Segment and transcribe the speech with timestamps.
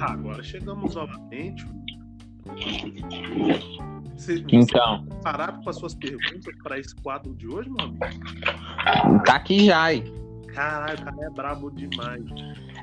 [0.00, 1.64] Ah, agora chegamos novamente.
[4.16, 9.22] Você, Então, você pararam com as suas perguntas para esse quadro de hoje, meu amigo?
[9.24, 9.92] tá aqui já.
[9.94, 10.04] hein?
[10.54, 12.22] Caralho, o cara é brabo demais.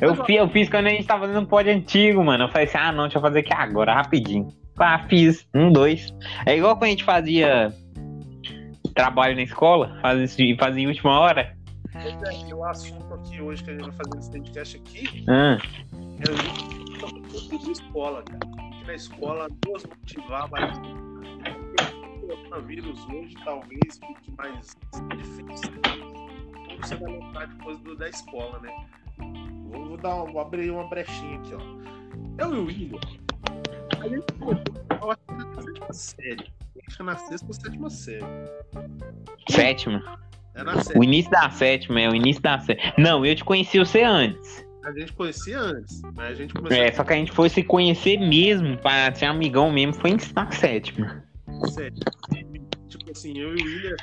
[0.02, 2.46] Eu, fi- eu fiz quando a gente tava fazendo um pod antigo, mano.
[2.46, 4.48] Eu falei assim, ah não, deixa eu fazer aqui agora, rapidinho.
[4.76, 5.46] Pá, fiz.
[5.54, 6.14] Um, dois.
[6.46, 7.74] É igual quando a gente fazia
[8.96, 11.56] trabalho na escola, fazia, fazia em última hora.
[11.92, 15.58] Pois é, o assunto aqui hoje que a gente vai fazer nesse podcast aqui Ah,
[16.20, 16.87] é
[17.38, 18.40] o tipo de escola, cara.
[18.86, 20.78] Na escola nos motivar mais.
[22.24, 24.76] O coronavírus hoje talvez fique mais
[25.16, 25.74] difícil.
[25.82, 28.76] Como você vai lembrar de coisa do- da escola, né?
[29.70, 31.60] Vou, vou dar uma, vou abrir uma brechinha aqui, ó.
[32.44, 33.00] Eu e o William,
[34.00, 34.26] a gente
[35.02, 36.46] eu acho que na sétima série.
[36.88, 38.26] Acho que na sexta ou sétima série.
[39.50, 40.20] sétima.
[40.56, 41.04] É na O sétima.
[41.06, 42.94] início da sétima, é o início da sétima.
[42.98, 44.66] Não, eu te conheci você antes.
[44.88, 47.62] A gente conhecia antes, mas a gente começou É, só que a gente foi se
[47.62, 51.26] conhecer mesmo, pra ser amigão mesmo, foi na sétima.
[51.74, 51.94] série.
[52.88, 53.96] Tipo assim, eu e o William,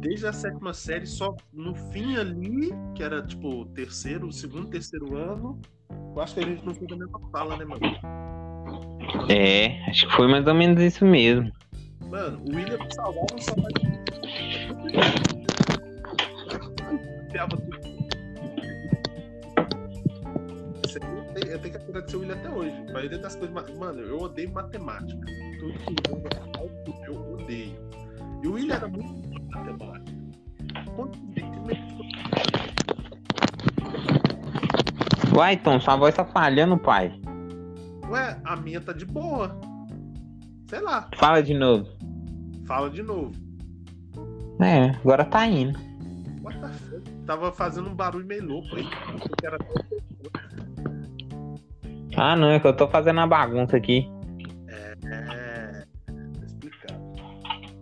[0.00, 5.60] desde a sétima série, só no fim ali, que era tipo terceiro, segundo, terceiro ano,
[6.16, 7.80] eu acho que a gente não foi da mesma sala, né, mano?
[9.30, 11.52] É, acho que foi mais ou menos isso mesmo.
[12.08, 14.00] Mano, o William salvava um salário.
[20.98, 22.74] Aí eu tenho- que agradecer o William até hoje.
[22.88, 23.54] A maioria das coisas.
[23.54, 25.20] ma- Mano, eu odeio matemática.
[25.58, 27.76] Tudo que eu eu odeio.
[28.42, 30.20] E o William era muito bom em matemática.
[30.96, 31.18] Quando
[35.36, 37.18] Uai, Tom, sua voz tá falhando, pai.
[38.08, 39.56] Ué, a minha tá de boa.
[40.68, 41.88] Sei lá, Fala de novo.
[42.66, 43.32] fala de novo.
[44.60, 45.78] É, agora tá indo.
[46.42, 47.10] What the fuck?
[47.26, 48.84] Tava fazendo um barulho meio louco aí.
[49.42, 49.56] Era
[52.22, 54.06] Ah, não, é que eu tô fazendo uma bagunça aqui.
[54.68, 54.94] É,
[56.06, 57.00] tá explicado.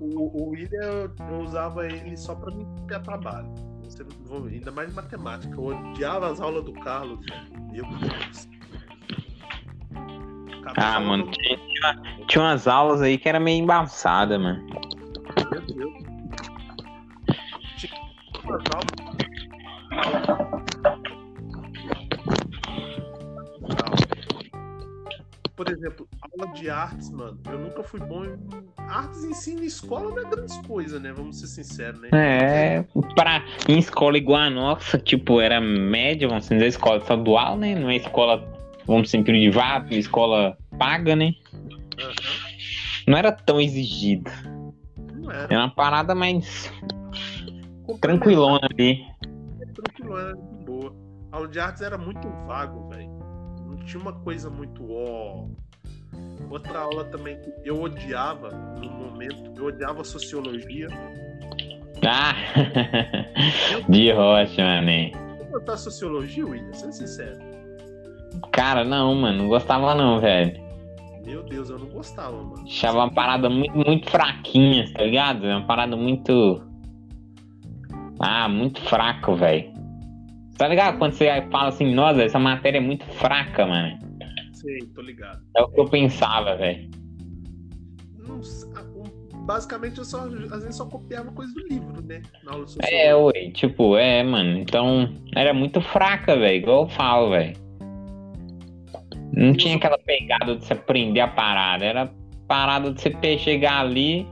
[0.00, 3.52] O, o William, eu, eu usava ele só pra me copiar trabalho.
[4.30, 5.52] Não- ainda mais matemática.
[5.56, 7.18] Eu odiava as aulas do Carlos.
[7.72, 8.48] Meu Deus.
[10.76, 11.58] Ah, mano, do- tinha-
[12.28, 14.64] tinha umas aulas aí que era meio embaçada, mano.
[15.50, 15.94] Meu Deus.
[17.76, 18.00] Tinha
[18.44, 18.98] umas aulas.
[25.58, 27.36] Por exemplo, aula de artes, mano.
[27.50, 28.38] Eu nunca fui bom em.
[28.76, 31.12] Artes em si, na escola não é grande coisa, né?
[31.12, 32.10] Vamos ser sinceros, né?
[32.12, 32.84] É,
[33.16, 37.74] pra, em escola igual a nossa, tipo, era média, vamos dizer, escola estadual, né?
[37.74, 38.48] Não é escola,
[38.86, 41.32] vamos dizer, privada, escola paga, né?
[41.98, 42.12] Aham.
[43.08, 44.30] Não era tão exigido.
[45.16, 45.52] Não era.
[45.52, 46.72] Era uma parada mais
[48.00, 49.04] tranquilona ali.
[49.74, 50.94] Tranquilo, era de boa.
[51.32, 53.17] A aula de artes era muito vago, velho.
[53.88, 55.46] Tinha uma coisa muito ó.
[56.50, 60.88] Outra aula também que eu odiava no momento, eu odiava sociologia.
[62.06, 62.34] Ah,
[63.88, 65.12] de rocha, mané.
[65.38, 67.38] Vou botar sociologia, William, sendo sincero.
[68.52, 70.62] Cara, não, mano, não gostava não, velho.
[71.24, 72.64] Meu Deus, eu não gostava, mano.
[72.64, 75.46] Achava uma parada muito, muito fraquinha, tá ligado?
[75.46, 76.62] É uma parada muito.
[78.20, 79.67] Ah, muito fraco, velho.
[80.58, 80.98] Tá ligado?
[80.98, 83.96] Quando você fala assim, nossa, essa matéria é muito fraca, mano.
[84.52, 85.40] Sei, tô ligado.
[85.56, 86.90] É o que eu pensava, velho.
[88.74, 92.22] Ah, um- basicamente eu só às vezes só copiava coisa do livro, né?
[92.44, 94.58] Na aula de É, ué, tipo, é, mano.
[94.58, 96.56] Então, era muito fraca, velho.
[96.56, 97.56] Igual eu falo, velho.
[99.32, 101.84] Não tinha aquela pegada de você aprender a parada.
[101.84, 102.12] Era
[102.48, 104.26] parada de você chegar ali,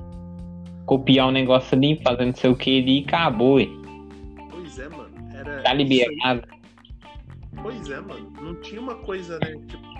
[0.87, 3.69] copiar o negócio ali, fazer não sei o que ali e acabou, ué.
[5.67, 6.43] Tá liberado.
[7.61, 8.33] Pois é, mano.
[8.41, 9.57] Não tinha uma coisa, né?
[9.67, 9.97] Tipo,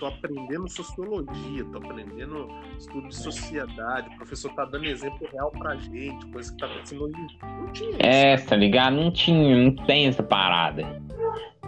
[0.00, 5.76] tô aprendendo sociologia, tô aprendendo estudo de sociedade, o professor tá dando exemplo real pra
[5.76, 7.38] gente, coisa que tá acontecendo hoje.
[7.42, 7.98] Não tinha isso.
[8.00, 8.96] É, tá ligado?
[8.96, 11.00] Não tinha, não tem essa parada.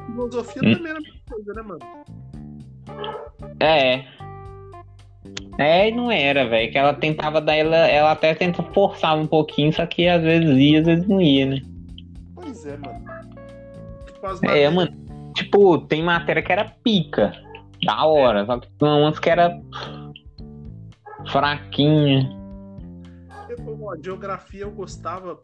[0.06, 0.74] Filosofia Hum.
[0.74, 1.80] também era a mesma coisa, né, mano?
[3.60, 4.04] É.
[5.58, 6.70] É, e não era, velho.
[6.70, 10.56] Que ela tentava dar, ela, ela até tenta forçar um pouquinho, só que às vezes
[10.58, 11.62] ia, às vezes não ia, né?
[12.34, 13.05] Pois é, mano.
[14.16, 15.32] Tipo, as É, mano.
[15.34, 17.32] Tipo, tem matéria que era pica.
[17.84, 18.44] Da hora.
[18.46, 19.60] Só que tinha umas que era
[21.30, 22.28] fraquinha.
[23.48, 25.38] Eu, ó, geografia eu gostava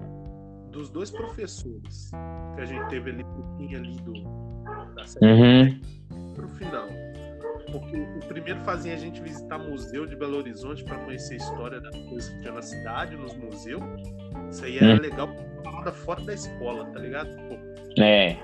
[0.71, 2.11] dos dois professores
[2.55, 3.25] que a gente teve ali
[3.59, 4.13] fim ali do,
[4.95, 5.81] da série Uhum.
[6.35, 6.87] pro final.
[7.71, 11.81] Porque o primeiro fazia a gente visitar museu de Belo Horizonte para conhecer a história
[11.81, 13.83] das coisas que tinha na cidade, nos museus.
[14.51, 15.01] Isso aí era Hum.
[15.01, 15.29] legal,
[15.63, 17.29] parada fora da escola, tá ligado?
[17.49, 18.37] Pô, É.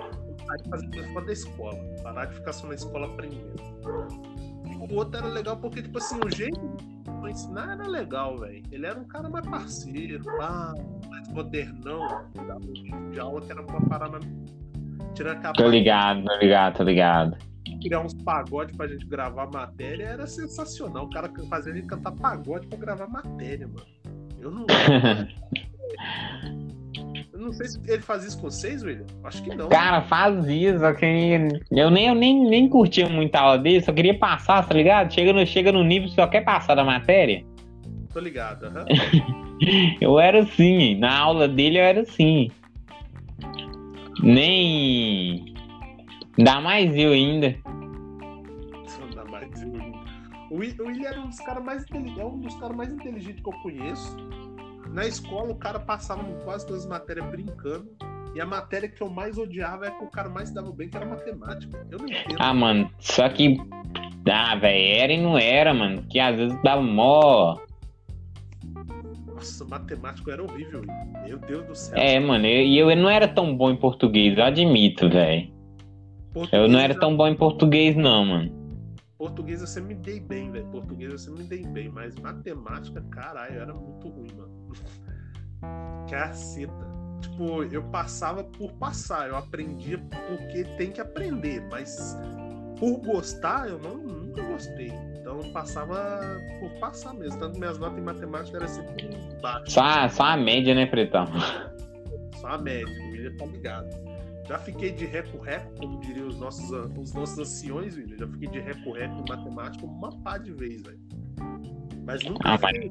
[0.48, 1.78] parar de fazer coisa fora da escola.
[2.02, 3.62] Parar de ficar só na escola aprendendo.
[4.90, 8.62] O outro era legal porque, tipo assim, o jeito de ensinar era legal, velho.
[8.70, 10.74] Ele era um cara mais parceiro, pá,
[11.08, 12.24] mais modernão.
[13.10, 14.20] De aula que era pra parar na.
[15.14, 15.62] Tirar a capa.
[15.62, 17.36] Tô ligado, tô ligado, tô ligado.
[17.82, 21.04] Criar uns pagodes pra gente gravar matéria era sensacional.
[21.04, 23.86] O cara fazia a gente cantar pagode pra gravar matéria, mano.
[24.40, 24.66] Eu não.
[27.38, 29.06] Não sei se ele faz isso com vocês, William.
[29.22, 29.68] Acho que não.
[29.68, 31.04] Cara, fazia, só que
[31.70, 35.12] eu nem, eu nem, nem curtia muito a aula dele, só queria passar, tá ligado?
[35.12, 37.44] Chega no, chega no nível que só quer passar da matéria.
[38.12, 38.84] Tô ligado, aham.
[40.00, 42.48] Eu era assim, na aula dele eu era assim.
[44.22, 45.44] Nem.
[46.38, 47.56] Dá mais eu ainda.
[49.14, 49.98] Dá mais eu ainda.
[50.50, 52.92] O Will- o William era um dos caras mais inteligentes, é um dos caras mais
[52.92, 54.16] inteligentes que eu conheço.
[54.92, 57.88] Na escola, o cara passava quase todas as matérias brincando.
[58.34, 60.96] E a matéria que eu mais odiava é que o cara mais dava bem, que
[60.96, 61.86] era matemática.
[61.90, 62.36] Eu não entendo.
[62.38, 63.56] Ah, mano, só que.
[64.30, 66.02] Ah, velho, era e não era, mano.
[66.10, 67.56] Que às vezes dava mó.
[69.26, 70.82] Nossa, matemática era horrível.
[71.26, 71.96] Meu Deus do céu.
[71.98, 75.50] É, mano, eu- e eu, não era tão bom em português, eu admito, velho.
[76.52, 78.58] Eu não era tão bom em português, não, mano.
[79.16, 80.66] Português eu sempre me dei bem, velho.
[80.66, 81.88] Português eu sempre me dei bem.
[81.88, 84.57] Mas matemática, caralho, eu era muito ruim, mano.
[86.10, 86.88] Caceta.
[87.20, 89.28] Tipo, eu passava por passar.
[89.28, 91.60] Eu aprendia porque tem que aprender.
[91.70, 92.16] Mas
[92.78, 94.92] por gostar, eu não, nunca gostei.
[95.20, 96.20] Então eu passava
[96.60, 97.38] por passar mesmo.
[97.40, 99.08] Tanto minhas notas em matemática eram sempre
[99.42, 99.72] baixas.
[99.72, 101.26] Só, a- só a média, né, Pretão?
[102.40, 104.08] Só a média, o William tá ligado.
[104.46, 108.16] Já fiquei de reco-reco, como diriam os nossos, os nossos anciões, William.
[108.16, 110.98] Já fiquei de reco-reco em matemática uma pá de vez, velho.
[112.06, 112.90] Mas nunca Ah, fiquei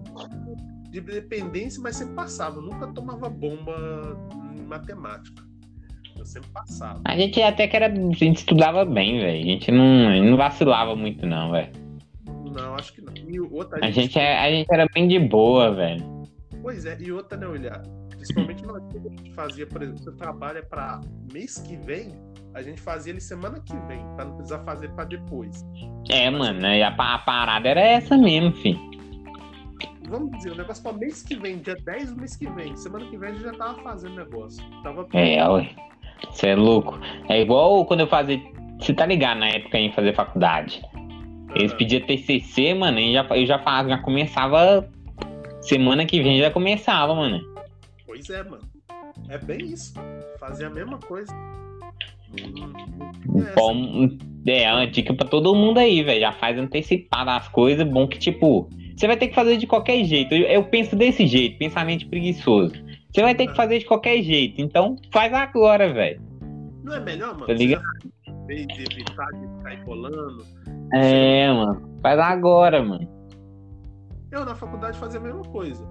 [0.89, 2.57] de dependência, mas sempre passava.
[2.57, 3.75] Eu nunca tomava bomba
[4.57, 5.43] em matemática.
[6.17, 7.01] Eu sempre passava.
[7.05, 7.87] A gente até que era.
[7.87, 9.39] A gente estudava bem, velho.
[9.39, 11.71] A gente não, não vacilava muito, não, velho.
[12.55, 13.13] Não, acho que não.
[13.15, 16.03] E outra, A gente, é- a gente era bem de boa, velho.
[16.61, 17.83] Pois é, e outra, né, William?
[18.09, 20.99] Principalmente na que a gente fazia, por exemplo, você trabalha para
[21.31, 22.13] mês que vem,
[22.55, 25.63] a gente fazia ele semana que vem, pra não precisar fazer para depois.
[26.09, 28.96] É, mano, e a, a parada era essa mesmo, filho.
[30.07, 32.75] Vamos dizer, o negócio para mês que vem, dia 10 do mês que vem.
[32.77, 34.63] Semana que vem a gente já tava fazendo negócio.
[34.83, 35.69] Tava É, ué.
[36.31, 36.97] Você é louco.
[37.29, 38.39] É igual quando eu fazia.
[38.79, 40.81] Você tá ligado na época em fazer faculdade?
[41.55, 44.87] Eles pediam TCC, mano, e já, eu já, fa- já começava.
[45.61, 47.41] Semana que vem já começava, mano.
[48.05, 48.63] Pois é, mano.
[49.29, 49.93] É bem isso.
[50.39, 51.33] Fazia a mesma coisa.
[52.31, 53.53] Hum, essa.
[53.55, 54.09] Bom,
[54.45, 56.21] é, uma dica pra todo mundo aí, velho.
[56.21, 57.85] Já faz antecipado as coisas.
[57.87, 60.33] Bom que, tipo, você vai ter que fazer de qualquer jeito.
[60.33, 62.73] Eu, eu penso desse jeito, pensamento preguiçoso.
[63.13, 64.59] Você vai ter que fazer de qualquer jeito.
[64.59, 66.19] Então, faz agora, velho.
[66.83, 67.45] Não é melhor, mano?
[67.45, 67.83] Tá ligado?
[68.49, 70.43] Evitar de ficar enrolando.
[70.93, 71.99] É, mano.
[72.01, 73.07] Faz agora, mano.
[74.31, 75.87] Eu na faculdade fazia a mesma coisa.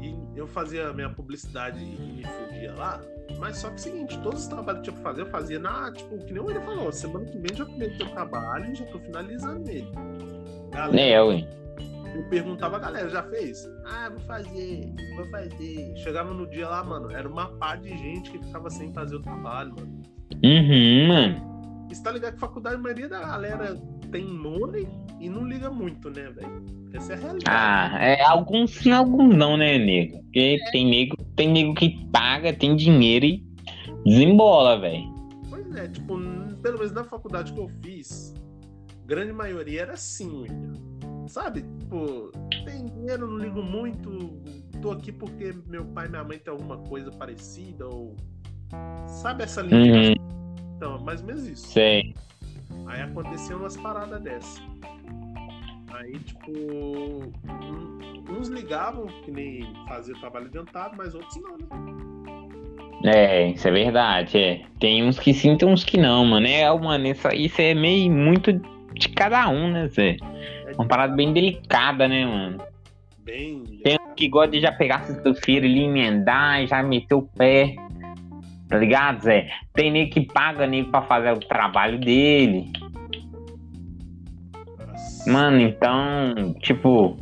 [0.00, 3.00] E eu fazia a minha publicidade e me fudia lá.
[3.38, 5.26] Mas só que é o seguinte, todos os trabalhos que eu tinha pra fazer, eu
[5.26, 8.74] fazia na, tipo, que nem ele falou, semana que vem já comecei o trabalho e
[8.76, 9.88] já tô finalizando ele.
[10.70, 11.65] Galera, É, ué.
[12.16, 13.68] Eu perguntava a galera, já fez?
[13.84, 15.96] Ah, vou fazer, vou fazer.
[15.98, 19.22] Chegava no dia lá, mano, era uma pá de gente que ficava sem fazer o
[19.22, 20.02] trabalho, mano.
[20.42, 21.86] Uhum, mano.
[21.88, 23.76] Você tá ligado que faculdade, a maioria da galera
[24.10, 24.88] tem money
[25.20, 26.64] e não liga muito, né, velho?
[26.92, 27.44] Essa é a realidade.
[27.48, 30.18] Ah, é, alguns sim, alguns não, né, nego?
[30.24, 33.44] Porque tem nego, tem nego que paga, tem dinheiro e
[34.04, 35.04] desembola, velho.
[35.48, 36.18] Pois é, tipo,
[36.62, 38.34] pelo menos na faculdade que eu fiz,
[39.04, 40.95] grande maioria era assim, William.
[41.28, 41.62] Sabe?
[41.80, 42.30] Tipo,
[42.64, 44.40] tem dinheiro, não ligo muito,
[44.80, 48.14] tô aqui porque meu pai e minha mãe tem alguma coisa parecida, ou.
[49.06, 50.10] Sabe essa linha?
[50.10, 50.14] Uhum,
[50.76, 51.68] Então, mais ou menos isso.
[51.68, 52.14] sei.
[52.86, 54.62] Aí aconteceu umas paradas dessas.
[55.94, 56.52] Aí, tipo,
[58.30, 61.66] uns ligavam que nem fazia trabalho adiantado, mas outros não, né?
[63.04, 64.64] É, isso é verdade, é.
[64.80, 66.46] Tem uns que sim, tem uns que não, mano.
[66.46, 68.52] É, mano, isso, isso é meio muito
[68.94, 70.16] de cada um, né, Zé?
[70.78, 72.62] Uma parada bem delicada, né, mano?
[73.26, 73.64] bem.
[73.82, 77.74] Tem um que gosta de já pegar sexta-feira e emendar e já meter o pé.
[78.68, 79.50] Tá ligado, Zé?
[79.74, 82.72] Tem nego que paga nego pra fazer o trabalho dele.
[84.78, 85.30] Nossa.
[85.30, 87.18] Mano, então, tipo.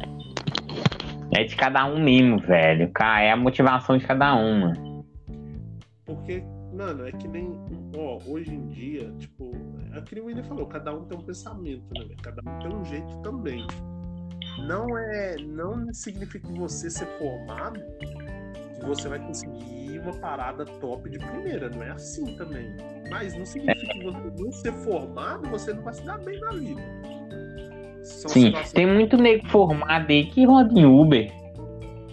[1.36, 2.90] É de cada um mesmo, velho.
[2.92, 5.04] Cara, é a motivação de cada um, mano.
[6.06, 7.58] Porque, mano, é que nem.
[7.96, 9.50] Ó, hoje em dia, tipo,
[10.00, 12.14] é que o William falou, cada um tem um pensamento, né?
[12.22, 13.66] Cada um tem um jeito também.
[14.66, 15.36] Não é.
[15.42, 21.68] Não significa que você ser formado, que você vai conseguir uma parada top de primeira,
[21.70, 22.76] não é assim também.
[23.10, 26.50] Mas não significa que você não ser formado, você não vai se dar bem na
[26.52, 26.82] vida.
[28.02, 28.72] São Sim, situações...
[28.72, 31.32] tem muito nego formado aí que roda em Uber.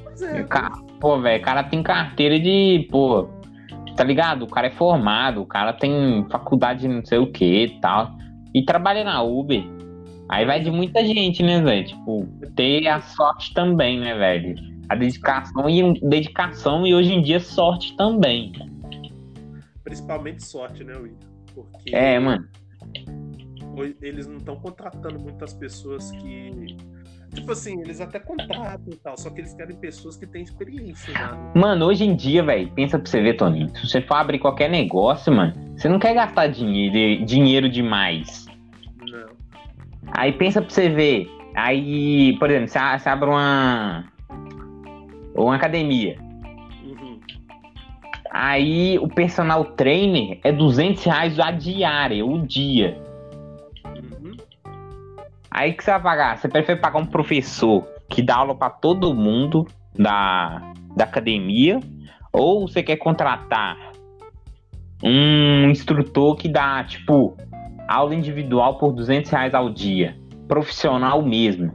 [0.04, 0.44] Pois é.
[0.44, 3.28] Cara, pô, velho, o cara tem carteira de, pô,
[4.01, 4.46] tá ligado?
[4.46, 8.17] O cara é formado, o cara tem faculdade de não sei o que e tal.
[8.51, 9.63] E trabalha na Uber.
[10.27, 11.86] Aí vai de muita gente, né, velho?
[11.86, 14.55] Tipo, ter a sorte também, né, velho?
[14.89, 18.53] A dedicação e dedicação e hoje em dia sorte também.
[19.84, 21.20] Principalmente sorte, né, William?
[21.53, 22.48] Porque é, mano.
[24.01, 26.75] Eles não estão contratando muitas pessoas que
[27.34, 31.14] Tipo assim, eles até contratam e tal, só que eles querem pessoas que têm experiência.
[31.14, 31.52] Né?
[31.56, 33.70] Mano, hoje em dia, velho, pensa pra você ver, Toninho.
[33.70, 38.46] Se você for abrir qualquer negócio, mano, você não quer gastar dinheiro, dinheiro demais.
[39.10, 39.30] Não.
[40.12, 41.30] Aí pensa pra você ver.
[41.56, 44.06] Aí, por exemplo, você, você abre uma.
[45.34, 46.18] Uma academia.
[46.84, 47.20] Uhum.
[48.30, 53.00] Aí o personal trainer é 200 reais a diária, o dia.
[55.51, 56.38] Aí que você vai pagar?
[56.38, 61.79] Você prefere pagar um professor que dá aula para todo mundo da, da academia?
[62.31, 63.77] Ou você quer contratar
[65.03, 67.36] um instrutor que dá, tipo,
[67.86, 70.17] aula individual por 200 reais ao dia?
[70.48, 71.74] Profissional mesmo.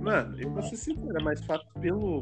[0.00, 2.20] Mano, eu vou ser sincero, é mais fácil pelo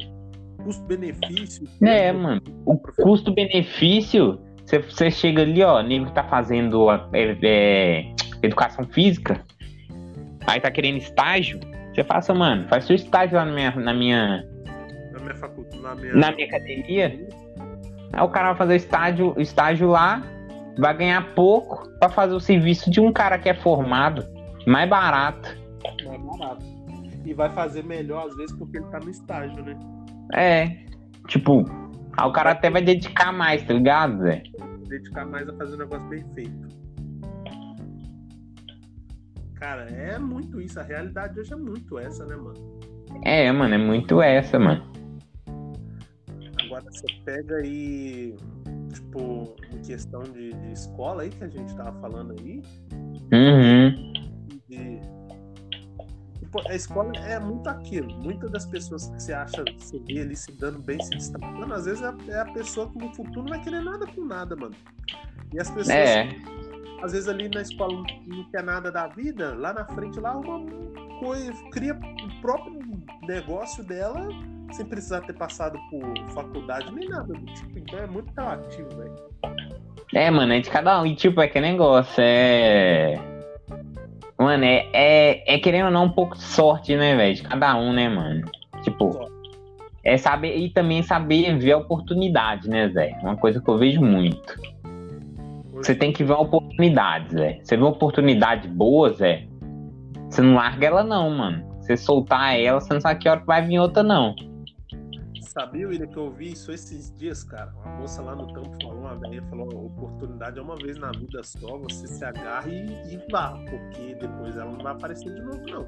[0.63, 1.67] custo-benefício.
[1.83, 2.43] É, mano.
[2.67, 9.41] O custo-benefício, você, você chega ali, ó, nego que tá fazendo é, é, educação física,
[10.47, 11.59] aí tá querendo estágio,
[11.97, 13.71] você faça, mano, faz seu estágio lá na minha.
[13.71, 14.45] Na minha,
[15.13, 15.83] na minha faculdade.
[15.83, 17.29] Na minha, na minha academia.
[18.13, 20.23] Aí o cara vai fazer estágio, estágio lá,
[20.79, 24.25] vai ganhar pouco para fazer o serviço de um cara que é formado,
[24.67, 25.57] mais barato.
[26.07, 26.65] Mais barato.
[27.25, 29.77] E vai fazer melhor às vezes porque ele tá no estágio, né?
[30.35, 30.77] É.
[31.29, 31.65] Tipo,
[32.17, 34.43] aí o cara até vai dedicar mais, tá ligado, Zé?
[34.87, 36.69] Dedicar mais a fazer um negócio bem feito.
[39.57, 40.79] Cara, é muito isso.
[40.79, 42.81] A realidade hoje é muito essa, né, mano?
[43.25, 44.85] É, mano, é muito essa, mano.
[46.65, 48.37] Agora você pega aí,
[48.93, 52.63] tipo, em questão de, de escola aí que a gente tava falando aí.
[53.33, 54.13] Uhum.
[54.69, 55.01] De,
[56.39, 58.15] tipo, a escola é muito aquilo.
[58.19, 61.87] Muitas das pessoas que você acha, você vê ali se dando bem, se destacando, às
[61.87, 64.75] vezes é, é a pessoa que no futuro não vai querer nada com nada, mano.
[65.55, 65.89] E as pessoas.
[65.89, 66.29] É
[67.07, 70.61] às vezes ali na escola não quer nada da vida, lá na frente lá uma
[71.21, 72.81] coisa, cria o próprio
[73.23, 74.29] negócio dela
[74.73, 77.79] sem precisar ter passado por faculdade nem nada do tipo.
[77.79, 79.15] Então é muito relativo, velho.
[80.13, 81.07] É, mano, é de cada um.
[81.07, 83.15] E tipo, é que negócio, é.
[84.37, 87.37] Mano, é, é, é querendo ou não um pouco de sorte, né, velho?
[87.37, 88.51] De cada um, né, mano?
[88.83, 89.31] Tipo,
[90.05, 90.57] é saber.
[90.57, 93.17] E também saber ver a oportunidade, né, Zé?
[93.23, 94.76] Uma coisa que eu vejo muito.
[95.77, 97.61] Você tem que ver oportunidades, Zé.
[97.63, 99.47] Você vê uma oportunidade boa, Zé.
[100.31, 101.65] Você não larga ela, não, mano.
[101.81, 104.35] Você soltar ela, você não sabe que hora que vai vir outra, não.
[105.41, 107.73] Sabia, William, que eu ouvi isso esses dias, cara?
[107.83, 111.43] Uma moça lá no campo falou, uma velha falou: oportunidade é uma vez na vida
[111.43, 115.63] só, você se agarra e, e vá, porque depois ela não vai aparecer de novo,
[115.71, 115.87] não.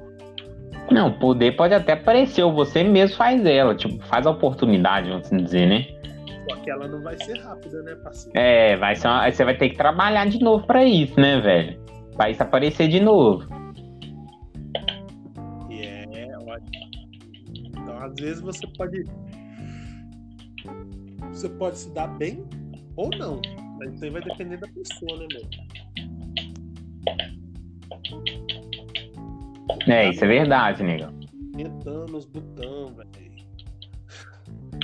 [0.89, 5.29] Não, poder pode até aparecer, ou você mesmo faz ela, tipo, faz a oportunidade, vamos
[5.29, 5.85] dizer, né?
[6.49, 8.37] Só que ela não vai ser rápida, né, parceiro?
[8.37, 9.29] É, vai ser uma...
[9.29, 11.79] você vai ter que trabalhar de novo pra isso, né, velho?
[12.15, 13.47] Pra isso aparecer de novo.
[15.69, 16.89] É ótimo.
[17.53, 19.05] Então, às vezes você pode.
[21.31, 22.43] Você pode se dar bem
[22.95, 23.39] ou não.
[23.77, 25.41] Mas isso aí vai depender da pessoa, né, meu?
[29.87, 31.13] É, isso é verdade, nego.
[31.55, 33.28] Tentando os botão, velho.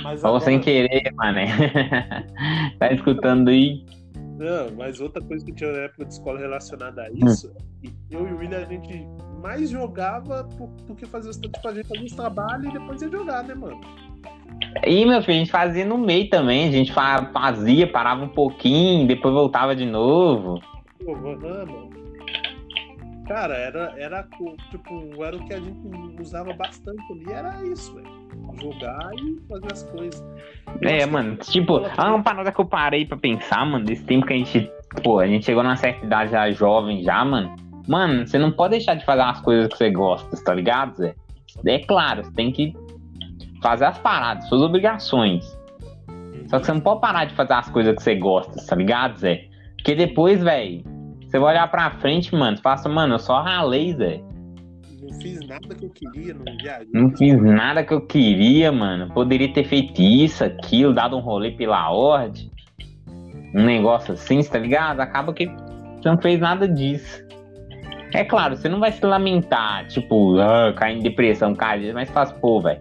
[0.06, 0.44] Mas Ou agora...
[0.44, 1.46] sem querer, mané.
[2.78, 3.84] tá escutando aí?
[4.38, 7.52] Não, mas outra coisa que tinha na época de escola relacionada a isso,
[7.84, 7.90] hum.
[8.10, 9.04] eu e o William, a gente
[9.42, 13.42] mais jogava do que fazia tipo, a gente fazia os trabalhos e depois ia jogar,
[13.42, 13.80] né, mano?
[14.86, 19.08] E, meu filho, a gente fazia no meio também, a gente fazia, parava um pouquinho,
[19.08, 20.60] depois voltava de novo.
[21.04, 21.85] Pô, mano,
[23.26, 24.22] cara, era, era
[24.70, 28.26] tipo, era o que a gente usava bastante ali, era isso, velho
[28.60, 30.24] jogar e fazer as coisas.
[30.82, 34.32] É, mano, tipo, é uma parada que eu parei pra pensar, mano, desse tempo que
[34.32, 34.70] a gente,
[35.02, 37.54] pô, a gente chegou numa certa idade já jovem já, mano.
[37.88, 41.14] Mano, você não pode deixar de fazer as coisas que você gosta, tá ligado, Zé?
[41.64, 42.74] É claro, você tem que
[43.62, 45.44] fazer as paradas, suas obrigações.
[46.48, 49.18] Só que você não pode parar de fazer as coisas que você gosta, tá ligado,
[49.18, 49.46] Zé?
[49.76, 50.82] Porque depois, velho,
[51.36, 54.22] você vai olhar pra frente, mano, assim, mano, eu só ralei, Zé.
[55.02, 56.88] não fiz nada que eu queria, não viajei.
[56.94, 59.12] Não fiz nada que eu queria, mano.
[59.12, 62.50] Poderia ter feito isso, aquilo, dado um rolê pela ordem.
[63.54, 65.00] Um negócio assim, tá ligado?
[65.00, 67.22] Acaba que você não fez nada disso.
[68.14, 72.32] É claro, você não vai se lamentar, tipo, ah, cair em depressão, cara, mas faz,
[72.32, 72.80] pô, velho.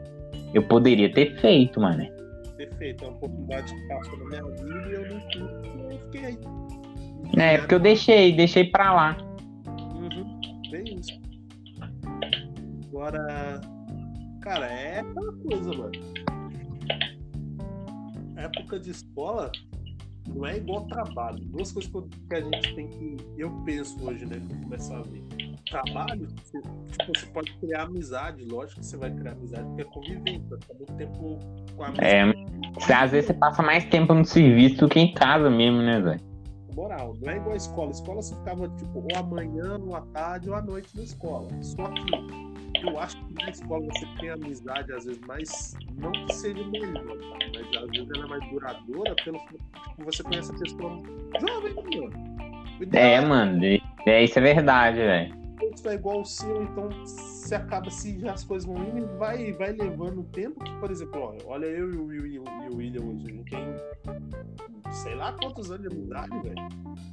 [0.54, 2.08] Eu poderia ter feito, mano.
[2.56, 6.00] Ter feito, é uma oportunidade que passou na minha vida e eu não, não, não
[6.00, 6.38] fiquei aí.
[7.38, 9.18] É, porque eu deixei, deixei pra lá.
[9.96, 11.20] Uhum, bem isso.
[12.90, 13.62] Agora,
[14.42, 15.92] cara, é aquela coisa, mano.
[18.38, 19.52] Época de escola
[20.34, 21.40] não é igual trabalho.
[21.46, 23.18] Duas coisas que a gente tem que.
[23.38, 24.40] Eu penso hoje, né?
[24.48, 25.24] Pra começar a ver.
[25.70, 29.86] Trabalho, você, tipo, você pode criar amizade, lógico que você vai criar amizade, porque é
[29.86, 31.40] convivência, tá muito tempo
[31.76, 32.08] com a amizade.
[32.08, 36.00] É, às vezes você passa mais tempo no serviço do que em casa mesmo, né,
[36.00, 36.35] velho?
[36.76, 37.88] Moral, não é igual a escola.
[37.88, 41.48] A escola você ficava, tipo, ou amanhã, ou à tarde, ou à noite na escola.
[41.62, 45.74] Só que eu acho que na escola você tem amizade, às vezes, mais.
[45.96, 47.38] Não que seja melhor, tá?
[47.56, 49.60] mas às vezes ela é mais duradoura pelo tipo,
[50.00, 51.02] você conhece a pessoa
[51.40, 52.36] jovem, mano.
[52.92, 53.64] É, mano,
[54.06, 55.34] é, isso é verdade, velho.
[55.74, 56.90] Isso é igual o seu, então
[57.46, 60.64] se acaba, se já as coisas vão indo, vai, vai levando tempo.
[60.64, 63.52] Que, por exemplo, olha, olha eu e o, Will, e o William hoje, a gente
[63.52, 66.70] tem sei lá quantos anos de amizade, velho.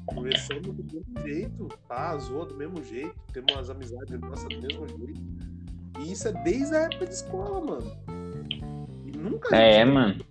[0.06, 2.16] Conversamos do mesmo jeito, tá?
[2.16, 5.20] Zoou do mesmo jeito, temos umas amizades nossas do mesmo jeito.
[6.00, 7.92] E isso é desde a época de escola, mano.
[9.04, 10.24] E nunca É, mano.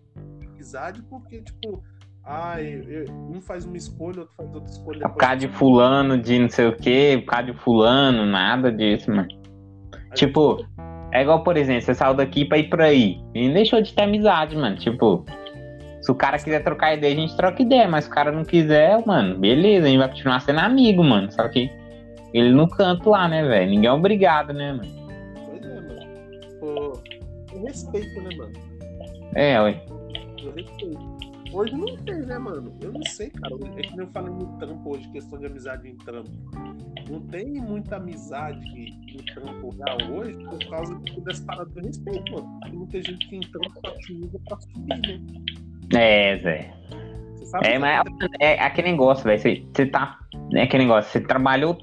[0.54, 1.84] Amizade porque, tipo,
[2.24, 5.10] ah, eu, eu, um faz uma escolha, outro faz outra escolha.
[5.10, 9.12] Por causa de fulano, de não sei o quê, por causa de fulano, nada disso,
[9.12, 9.41] mano.
[10.16, 10.66] Tipo,
[11.12, 13.20] é igual, por exemplo, você saiu daqui pra ir por aí.
[13.34, 14.76] E deixou de ter amizade, mano.
[14.78, 15.26] Tipo,
[16.02, 18.44] se o cara quiser trocar ideia, a gente troca ideia, mas se o cara não
[18.44, 21.32] quiser, mano, beleza, a gente vai continuar sendo amigo, mano.
[21.32, 21.70] Só que
[22.34, 23.70] ele no canto lá, né, velho?
[23.70, 24.90] Ninguém é obrigado, né, mano?
[25.46, 26.02] Pois é, mano.
[26.60, 28.54] Pô, respeito, né, mano?
[29.36, 29.82] É, ué.
[30.56, 31.31] Respeito.
[31.54, 32.74] Hoje não tem, né, mano?
[32.82, 33.54] Eu não sei, cara.
[33.56, 36.30] É que nem eu falei no trampo hoje, questão de amizade em trampo.
[37.10, 38.60] Não tem muita amizade
[39.14, 42.60] no trampo já hoje por causa dessa parada do respeito, mano.
[42.64, 45.22] Tem muita gente que em trampo tá usa pra subir, né?
[45.94, 46.74] É, Zé.
[47.64, 48.02] É, mas
[48.40, 49.40] é, é aquele negócio, velho.
[49.40, 50.20] Você, você tá.
[50.54, 51.78] É aquele negócio, você trabalhou,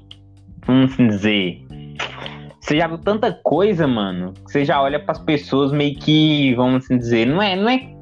[0.65, 1.65] vamos assim dizer.
[2.59, 6.53] Você já viu tanta coisa, mano, que você já olha para as pessoas meio que,
[6.55, 7.98] vamos assim dizer, não é, não é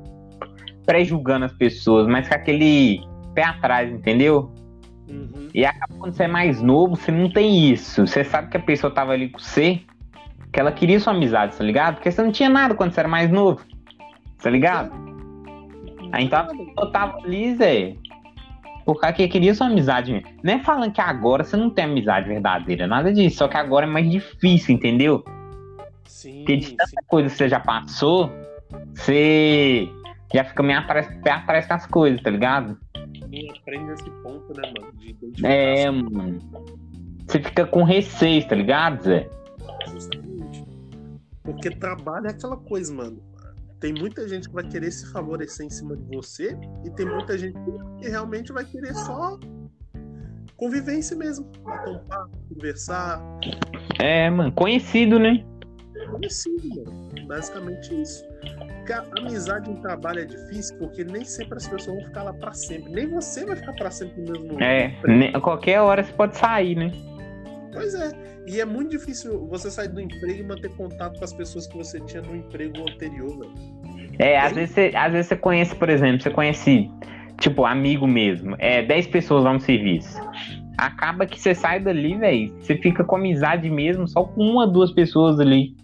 [0.88, 3.02] pré-julgando as pessoas, mas com aquele
[3.36, 4.50] pé atrás, entendeu?
[5.08, 5.50] Uhum.
[5.54, 8.08] E acaba quando você é mais novo, você não tem isso.
[8.08, 9.82] Você sabe que a pessoa tava ali com você,
[10.52, 11.96] que ela queria sua amizade, tá ligado?
[11.96, 13.62] Porque você não tinha nada quando você era mais novo,
[14.42, 14.92] tá ligado?
[16.12, 16.48] Aí então
[16.78, 17.96] eu tava ali, Zé.
[18.86, 20.24] Por causa que queria sua amizade.
[20.42, 23.38] Não é falando que agora você não tem amizade verdadeira, nada disso.
[23.38, 25.26] Só que agora é mais difícil, entendeu?
[26.06, 26.38] Sim.
[26.40, 26.96] Porque de tanta sim.
[27.06, 28.32] coisa que você já passou,
[28.96, 29.90] você
[30.34, 32.78] já fica meio atrás, pé atrás com as coisas, tá ligado?
[33.32, 34.94] E aprende esse ponto, né, mano?
[35.44, 36.40] é, mano.
[37.26, 39.30] Você fica com receio, tá ligado, Zé?
[39.88, 40.66] Justamente.
[41.44, 43.22] Porque trabalho é aquela coisa, mano
[43.80, 47.38] tem muita gente que vai querer se favorecer em cima de você e tem muita
[47.38, 47.58] gente
[48.00, 49.40] que realmente vai querer só
[50.56, 51.46] convivência mesmo.
[51.64, 53.22] Bater um papo, conversar.
[54.00, 55.46] É, mano, conhecido, né?
[56.12, 57.28] Conhecido, mano.
[57.28, 58.27] Basicamente isso.
[58.94, 62.92] Amizade em trabalho é difícil porque nem sempre as pessoas vão ficar lá pra sempre.
[62.92, 64.70] Nem você vai ficar pra sempre no mesmo lugar.
[64.70, 64.94] É,
[65.34, 66.92] a qualquer hora você pode sair, né?
[67.74, 68.12] Pois é.
[68.48, 71.78] E é muito difícil você sair do emprego e manter contato com as pessoas que
[71.78, 73.54] você tinha no emprego anterior, velho.
[74.20, 76.90] É, às vezes, você, às vezes você conhece, por exemplo, você conhece,
[77.40, 78.56] tipo, amigo mesmo.
[78.58, 80.18] É, 10 pessoas lá no serviço.
[80.78, 82.56] Acaba que você sai dali, velho.
[82.60, 85.76] Você fica com amizade mesmo só com uma, duas pessoas ali.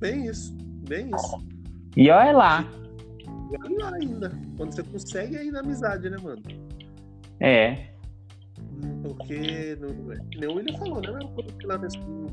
[0.00, 0.56] Bem isso,
[0.88, 1.57] bem isso.
[1.98, 2.64] E olha lá.
[3.50, 4.30] E olha lá ainda.
[4.56, 6.40] Quando você consegue ainda amizade, né, mano?
[7.40, 7.88] É.
[9.02, 9.76] Porque, é,
[10.38, 11.18] nem o William falou, né?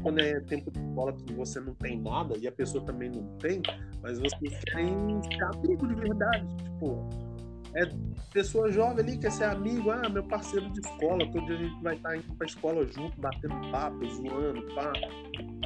[0.04, 3.24] Quando é tempo de bola que você não tem nada e a pessoa também não
[3.40, 3.60] tem,
[4.04, 6.46] mas vocês querem ser amigo de verdade.
[6.58, 7.10] Tipo,
[7.74, 7.90] é
[8.32, 11.82] pessoa jovem ali quer ser amigo, ah, meu parceiro de escola, todo dia a gente
[11.82, 14.94] vai estar indo pra escola junto, batendo papo, zoando, pá.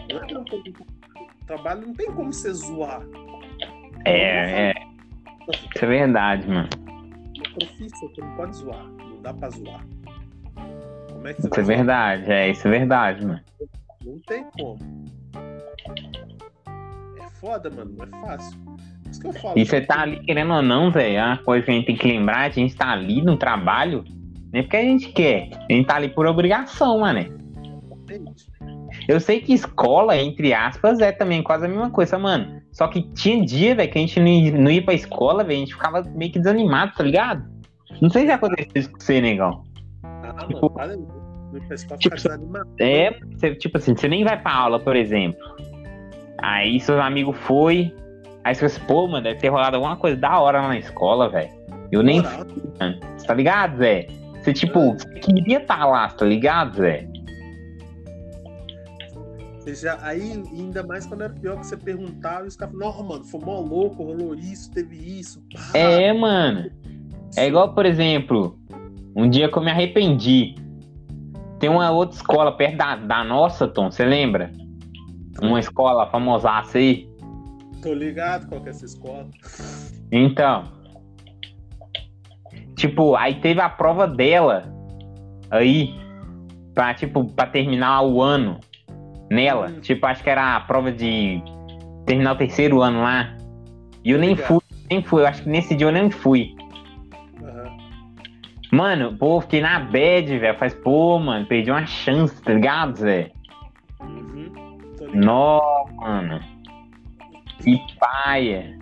[0.10, 0.74] Não é não tem,
[1.46, 3.06] trabalho não tem como você zoar.
[4.06, 4.74] É, é.
[5.50, 6.70] Isso é verdade, mano.
[7.38, 9.86] É profissão, você não pode zoar, não dá pra zoar.
[11.12, 13.42] Como é que Isso é verdade, é, isso é verdade, mano.
[14.06, 14.80] Não tem como.
[17.20, 18.60] É foda, mano, não é fácil.
[19.10, 19.58] Isso que eu falo.
[19.58, 21.96] E você tá ali, querendo ou não, velho, é uma coisa que a gente tem
[21.96, 24.04] que lembrar, a gente tá ali no trabalho,
[24.52, 25.50] nem porque a gente quer.
[25.70, 27.40] A gente tá ali por obrigação, mano.
[29.08, 32.59] Eu sei que escola, entre aspas, é também quase a mesma coisa, mano.
[32.72, 35.58] Só que tinha dia, velho, que a gente não ia, não ia pra escola, velho,
[35.58, 37.44] a gente ficava meio que desanimado, tá ligado?
[38.02, 39.64] Não sei se aconteceu isso com você, negão.
[40.04, 41.08] Ah, Tipo, mano,
[41.88, 42.16] para tipo.
[42.80, 45.40] É, você, tipo assim, você nem vai pra aula, por exemplo.
[46.38, 47.94] Aí seu amigo foi.
[48.44, 51.30] Aí você pensa, pô, mano, deve ter rolado alguma coisa da hora lá na escola,
[51.30, 51.50] velho.
[51.92, 52.46] Eu nem fui,
[52.80, 53.00] mano.
[53.26, 54.08] Tá ligado, Zé?
[54.42, 57.09] Você, tipo, você queria estar lá, tá ligado, Zé?
[59.60, 63.04] Você já, aí, ainda mais quando era pior que você perguntava e os caras falavam,
[63.04, 65.44] mano, foi mó louco, rolou isso, teve isso.
[65.54, 66.72] pá." É, mano.
[67.36, 68.58] É igual, por exemplo,
[69.16, 70.56] um dia que eu me arrependi.
[71.60, 74.52] Tem uma outra escola perto da, da nossa, Tom, você lembra?
[75.42, 77.10] Uma escola famosaça aí.
[77.82, 79.28] Tô ligado qual que é essa escola.
[80.10, 80.64] Então.
[82.76, 84.64] Tipo, aí teve a prova dela
[85.52, 85.94] aí.
[86.74, 88.60] Pra, tipo, pra terminar o ano
[89.30, 89.68] nela.
[89.68, 89.80] Hum.
[89.82, 91.42] Tipo, acho que era a prova de
[92.06, 93.36] terminar o terceiro ano lá.
[94.04, 94.48] E eu nem Obrigado.
[94.48, 95.22] fui, nem fui.
[95.22, 96.56] Eu acho que nesse dia eu nem fui.
[97.44, 97.78] Aham.
[98.72, 100.58] Mano, pô, fiquei na bad, velho.
[100.58, 103.32] Faz, pô, mano, perdi uma chance, tá ligado, Zé?
[104.02, 104.52] Uhum.
[105.14, 106.40] Nossa, mano.
[107.62, 108.78] Que paia.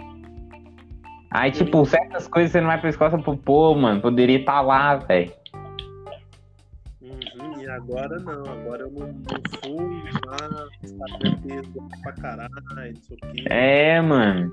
[1.31, 4.95] Aí, tipo, certas coisas você não vai pra escola, fala, pô, mano, poderia estar lá,
[4.95, 5.31] velho.
[7.69, 13.34] Agora não, agora eu não, não fui lá, sabe, peso pra caralho, não sei o
[13.34, 13.45] quê.
[13.49, 14.51] É, mano.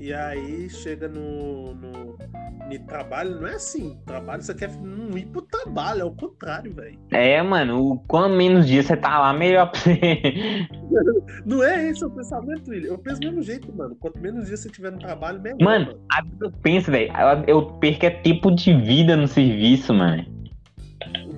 [0.00, 3.98] E aí chega no, no, no trabalho, não é assim.
[4.06, 6.98] Trabalho você quer não ir pro trabalho, é o contrário, velho.
[7.10, 10.66] É, mano, quanto menos dias você tá lá, melhor pra você.
[11.44, 12.92] Não é esse o pensamento, William.
[12.92, 13.94] Eu penso do mesmo jeito, mano.
[13.96, 15.58] Quanto menos dias você tiver no trabalho, melhor.
[15.60, 17.12] Mano, a vida eu penso, velho,
[17.46, 20.39] eu perco é tempo de vida no serviço, mano.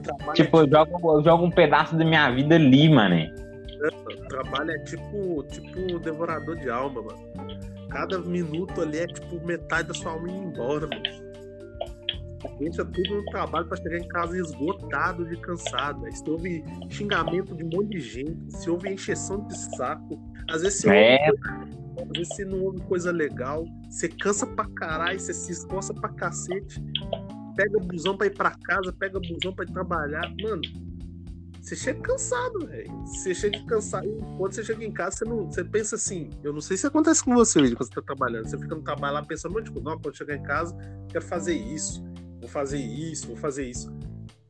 [0.02, 3.16] Trabalho, Tipo, é, eu jogo, eu jogo um pedaço da minha vida ali, mano.
[3.16, 7.32] tipo, o trabalho é tipo, tipo um devorador de alma, mano.
[7.90, 11.32] Cada minuto ali é tipo metade da sua alma indo embora, mano.
[12.58, 16.04] Deixa tudo no trabalho pra chegar em casa esgotado de cansado.
[16.04, 20.20] Aí você ouve xingamento de um monte de gente, se ouve encheção de saco.
[20.50, 24.66] Às vezes você É, ouve Às vezes você não ouve coisa legal, você cansa pra
[24.74, 26.82] caralho, você se esforça pra cacete,
[27.56, 30.32] pega busão pra ir pra casa, pega busão pra ir trabalhar.
[30.40, 30.62] Mano,
[31.60, 32.90] você chega cansado, velho.
[33.06, 34.08] Você chega cansado.
[34.36, 36.28] Quando você chega em casa, você, não, você pensa assim.
[36.42, 38.48] Eu não sei se acontece com você, William, quando você tá trabalhando.
[38.48, 40.76] Você fica no trabalho lá pensando, mas, tipo, não, quando chegar em casa,
[41.08, 42.04] quero fazer isso,
[42.40, 43.92] vou fazer isso, vou fazer isso.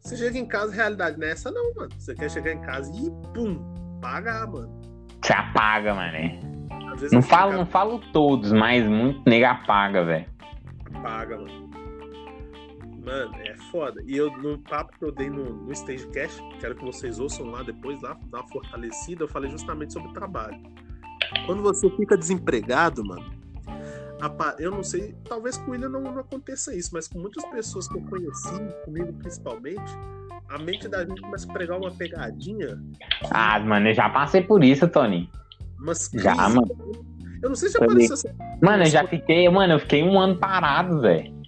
[0.00, 1.90] Você chega em casa, realidade não é essa, não, mano.
[1.98, 3.62] Você quer chegar em casa e pum,
[4.00, 4.80] pagar, mano.
[5.22, 5.94] você apaga,
[6.94, 10.26] vezes Não falo, não falo todos, mas muito nega apaga, velho.
[11.02, 11.71] paga, mano.
[13.04, 14.00] Mano, é foda.
[14.06, 17.62] E eu, no papo que eu dei no, no Stagecast, quero que vocês ouçam lá
[17.62, 20.60] depois, lá, dar uma fortalecida, eu falei justamente sobre trabalho.
[21.46, 23.42] Quando você fica desempregado, mano,
[24.58, 27.96] eu não sei, talvez com William não, não aconteça isso, mas com muitas pessoas que
[27.96, 29.92] eu conheci, comigo principalmente,
[30.48, 32.80] a mente da gente começa a pregar uma pegadinha,
[33.32, 35.28] Ah, mano, eu já passei por isso, Tony.
[35.78, 36.68] umas Já, mano.
[37.42, 40.20] Eu não sei se Tô apareceu essa Mano, eu já fiquei, mano, eu fiquei um
[40.20, 41.41] ano parado, velho.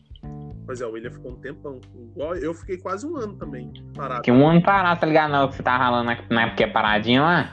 [0.66, 1.80] Pois é, o William ficou um tempão.
[2.14, 4.16] Igual eu fiquei quase um ano também parado.
[4.24, 5.30] Fiquei um ano parado, tá ligado?
[5.30, 7.52] Não, que você tá ralando na, na época que é paradinha lá.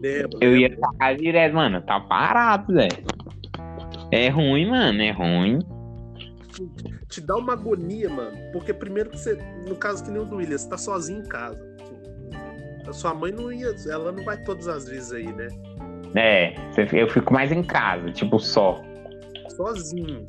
[0.00, 0.88] Lembro, Eu ia lembro.
[0.92, 3.04] ficar direto, mano, tá parado, velho.
[4.10, 5.58] É ruim, mano, é ruim.
[7.08, 8.36] te dá uma agonia, mano.
[8.52, 9.34] Porque primeiro que você,
[9.68, 11.58] no caso que nem o do William, você tá sozinho em casa.
[12.86, 15.48] A sua mãe não ia, ela não vai todas as vezes aí, né?
[16.14, 16.54] É,
[16.92, 18.80] eu fico mais em casa, tipo, só.
[19.56, 20.24] Sozinho.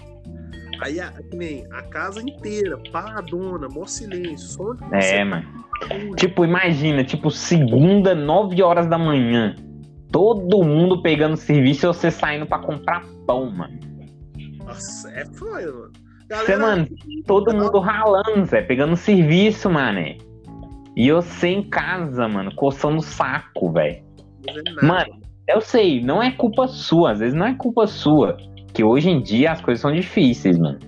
[0.81, 5.45] Aí, a, nem a casa inteira, paradona, mó silêncio, só É, mano.
[6.15, 9.55] Tipo, imagina, tipo, segunda, 9 horas da manhã.
[10.11, 13.77] Todo mundo pegando serviço e você saindo pra comprar pão, mano.
[14.65, 15.91] Nossa, é foda, mano.
[16.29, 16.87] Você, mano,
[17.25, 19.99] todo mundo ralando, Zé, pegando serviço, mano.
[20.95, 24.03] E você em casa, mano, coçando o saco, velho.
[24.81, 28.35] Mano, eu sei, não é culpa sua, às vezes não é culpa sua.
[28.73, 30.79] Que hoje em dia as coisas são difíceis, mano.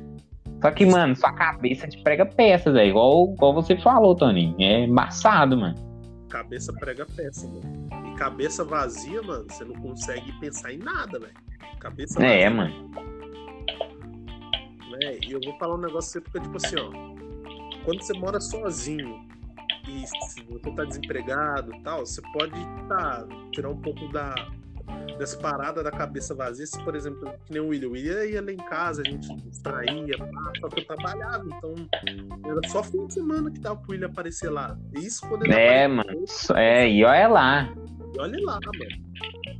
[0.62, 4.56] Só que, mano, sua cabeça te prega peças, é igual, igual você falou, Toninho.
[4.60, 5.76] É embaçado, mano.
[6.30, 7.90] Cabeça prega peça, mano.
[8.12, 11.34] E cabeça vazia, mano, você não consegue pensar em nada, velho.
[11.80, 12.50] Cabeça É, vazia.
[12.52, 12.90] mano.
[14.92, 15.18] né?
[15.26, 16.90] E eu vou falar um negócio você fica tipo assim, ó.
[17.86, 19.22] Quando você mora sozinho
[19.88, 22.54] e se você tá desempregado e tal, você pode
[22.90, 24.36] tá, tirar um pouco da,
[25.18, 27.90] dessa parada da cabeça vazia, se, por exemplo, que nem o William.
[27.90, 30.16] O William ia lá em casa, a gente distraía,
[30.60, 31.76] só que eu trabalhava, então
[32.46, 34.78] era só fim de semana que dava pro William aparecer lá.
[34.94, 36.62] Isso quando ele É, apareceu, mano.
[36.62, 37.74] É, e olha lá.
[38.16, 39.10] E olha lá, mano.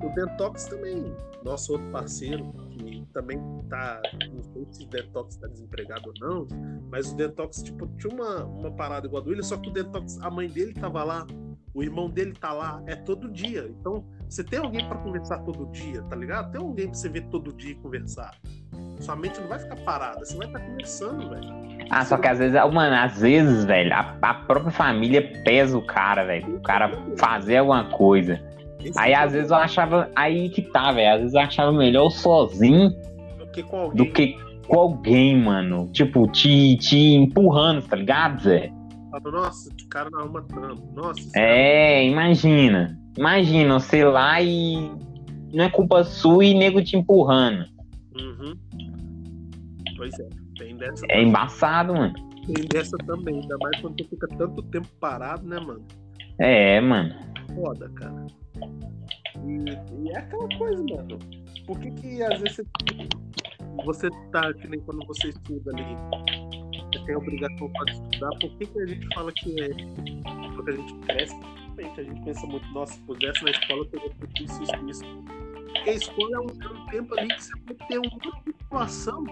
[0.02, 1.14] O Detox também,
[1.44, 3.38] nosso outro parceiro, que também
[3.70, 4.02] tá.
[4.32, 6.48] Não sei se o Detox tá desempregado ou não,
[6.90, 9.74] mas o Detox, tipo, tinha uma, uma parada igual a do William, só que o
[9.74, 11.28] Detox, a mãe dele tava lá,
[11.74, 13.70] o irmão dele tá lá, é todo dia.
[13.80, 16.52] Então, você tem alguém pra conversar todo dia, tá ligado?
[16.52, 18.36] Tem alguém pra você ver todo dia e conversar.
[19.00, 21.70] Sua mente não vai ficar parada, você vai estar conversando, velho.
[21.90, 25.86] Ah, só que às vezes, mano, às vezes, velho, a, a própria família pesa o
[25.86, 26.58] cara, velho.
[26.58, 28.42] O cara fazer alguma coisa.
[28.84, 30.10] Esse Aí às vezes eu achava.
[30.16, 31.14] Aí que tá, velho.
[31.14, 32.92] Às vezes eu achava melhor sozinho
[33.38, 33.98] do que com alguém.
[33.98, 35.90] do que com alguém, mano.
[35.92, 38.72] Tipo, te, te empurrando, tá ligado, Zé?
[39.12, 40.92] Fala, Nossa, esse cara não arruma trampo.
[40.94, 42.98] Nossa, É, imagina.
[43.18, 44.92] Imagina, você lá e.
[45.54, 47.66] Não é culpa sua e nego te empurrando.
[47.66, 47.80] cara-
[48.22, 48.54] Uhum.
[49.98, 52.14] Pois é, tem dessa, É embaçado, mano.
[52.46, 53.42] tem dessa também.
[53.42, 55.84] Ainda mais quando tu fica tanto tempo parado, né, mano?
[56.40, 57.14] É, mano.
[57.56, 58.28] Foda, cara.
[59.46, 61.20] E, e é aquela coisa, mano.
[61.66, 62.64] Por que que às vezes você,
[63.86, 65.86] você tá, que nem quando você estuda ali,
[67.14, 69.70] a obrigação para estudar, por que que a gente fala que é.
[70.56, 71.36] Quando a gente cresce,
[71.98, 75.04] a gente pensa muito, nossa, se pudesse na escola eu teria feito isso, isso, isso.
[75.74, 78.10] Porque a escola é um, é um tempo ali que você vai ter uma
[78.48, 79.26] situação.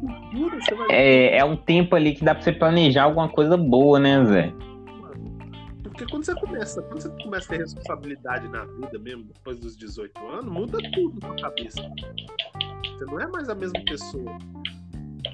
[0.00, 3.56] Cultura, você vai É, é um tempo ali que dá pra você planejar alguma coisa
[3.56, 4.52] boa, né, Zé?
[5.82, 9.76] Porque quando você começa, quando você começa a ter responsabilidade na vida mesmo, depois dos
[9.76, 11.82] 18 anos, muda tudo na cabeça.
[12.84, 14.38] Você não é mais a mesma pessoa.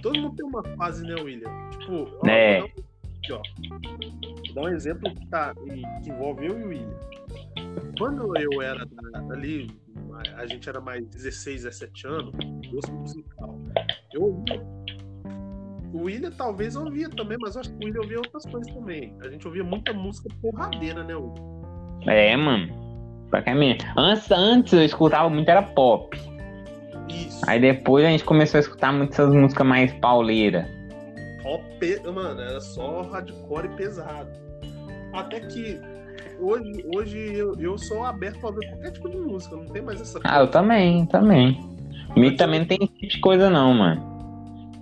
[0.02, 1.50] Todo mundo tem uma fase, né, William?
[1.70, 2.62] Tipo, ó, É.
[2.62, 3.42] um- aqui, ó.
[4.46, 6.98] Vou dar um exemplo que, tá, que envolve eu e o William.
[7.98, 8.86] Quando eu era
[9.30, 9.70] ali,
[10.36, 12.32] a gente era mais 16, 17 anos,
[12.72, 13.58] gosto musical.
[14.12, 14.62] Eu ouvia.
[15.92, 19.16] O William talvez ouvia também, mas eu acho que o William ouvia outras coisas também.
[19.22, 21.58] A gente ouvia muita música porradeira, né, William?
[22.06, 22.68] É, mano.
[23.30, 23.80] Pra cá mesmo.
[23.96, 26.16] Antes, antes eu escutava muito, era pop.
[27.08, 27.40] Isso.
[27.48, 30.66] Aí depois a gente começou a escutar muitas músicas mais pauleiras.
[31.44, 34.28] Ó, pe- Mano, era só hardcore e pesado.
[35.12, 35.80] Até que
[36.38, 40.00] hoje, hoje eu, eu sou aberto a ver qualquer tipo de música, não tem mais
[40.00, 41.58] essa Ah, eu também, também.
[42.12, 44.08] Comigo também não tem esse tipo de coisa não, mano.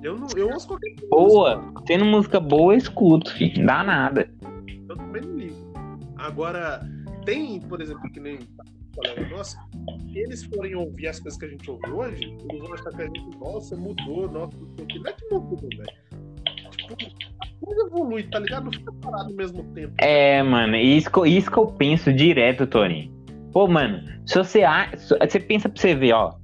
[0.02, 3.58] Eu, não, eu ouço qualquer tipo de Boa, música, tendo música boa, eu escuto, filho.
[3.58, 4.28] Não dá nada.
[4.88, 5.56] eu também não ligo.
[6.16, 6.80] Agora,
[7.24, 8.38] tem, por exemplo, que nem
[8.96, 9.56] colega nosso,
[10.12, 13.02] se eles forem ouvir as coisas que a gente ouve hoje, eles vão achar que
[13.02, 16.06] a gente, nossa, mudou, nossa, não é que mudou, velho.
[16.70, 16.94] Tipo,
[17.40, 18.64] a coisa evolui, tá ligado?
[18.64, 19.94] Não fica parado ao mesmo tempo.
[19.98, 23.14] É, mano, isso, isso que eu penso direto, Torinho.
[23.52, 24.62] Pô, mano, se você,
[25.20, 26.34] você pensa pra você ver, ó.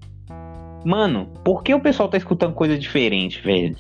[0.85, 3.77] Mano, por que o pessoal tá escutando coisa diferente, velho?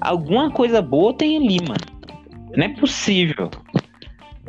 [0.00, 2.00] Alguma coisa boa tem ali, mano.
[2.56, 3.50] Não é possível.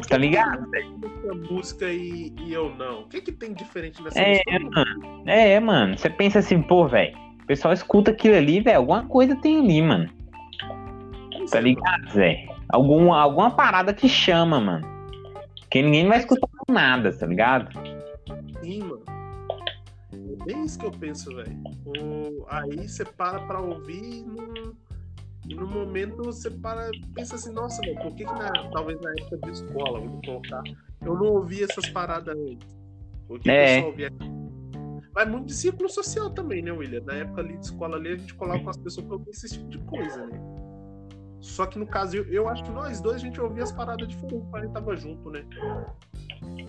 [0.07, 0.67] Tá ligado?
[0.75, 3.01] Essa música e, e eu não.
[3.01, 4.83] O que que tem diferente nessa É, música?
[5.25, 5.97] É, mano.
[5.97, 7.17] Você pensa assim, pô, velho.
[7.43, 8.77] O pessoal escuta aquilo ali, velho.
[8.77, 10.09] Alguma coisa tem ali, mano.
[11.49, 12.45] Tá ligado, Zé?
[12.69, 14.87] Algum, alguma parada que chama, mano.
[15.69, 17.69] Que ninguém vai escutar nada, tá ligado?
[18.61, 19.03] Sim, mano.
[20.13, 22.45] É bem isso que eu penso, velho.
[22.49, 24.75] Aí você para pra ouvir e no,
[25.51, 29.11] e no momento você para pensa assim, nossa, velho, por que, que na- talvez na
[29.11, 30.63] época de escola, vou colocar,
[31.05, 32.67] eu não ouvia essas paradas antes?
[33.27, 33.77] Por que que É.
[33.77, 34.09] eu só ouvia?
[35.13, 37.01] Vai muito de círculo social também, né, William?
[37.05, 39.49] Na época ali de escola ali, a gente colava com as pessoas pra ouvir esse
[39.49, 40.39] tipo de coisa, né?
[41.41, 44.07] Só que no caso, eu, eu acho que nós dois a gente ouvia as paradas
[44.07, 45.43] diferentes quando a gente tava junto, né?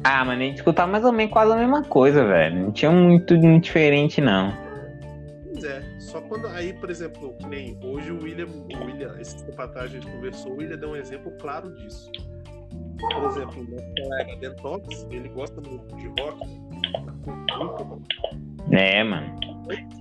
[0.03, 2.59] Ah, mano, a gente escutava mais ou menos quase a mesma coisa, velho.
[2.65, 4.53] Não tinha muito, muito diferente, não.
[5.53, 5.81] Pois é,
[6.13, 6.47] só quando.
[6.49, 10.07] Aí, por exemplo, que nem hoje o William, o William, esse tempo atrás a gente
[10.07, 12.13] conversou, o William deu um exemplo claro disso.
[13.01, 16.47] Por exemplo, meu colega Dentox, ele gosta muito de rock,
[17.85, 18.01] bom.
[18.71, 19.41] É, mano.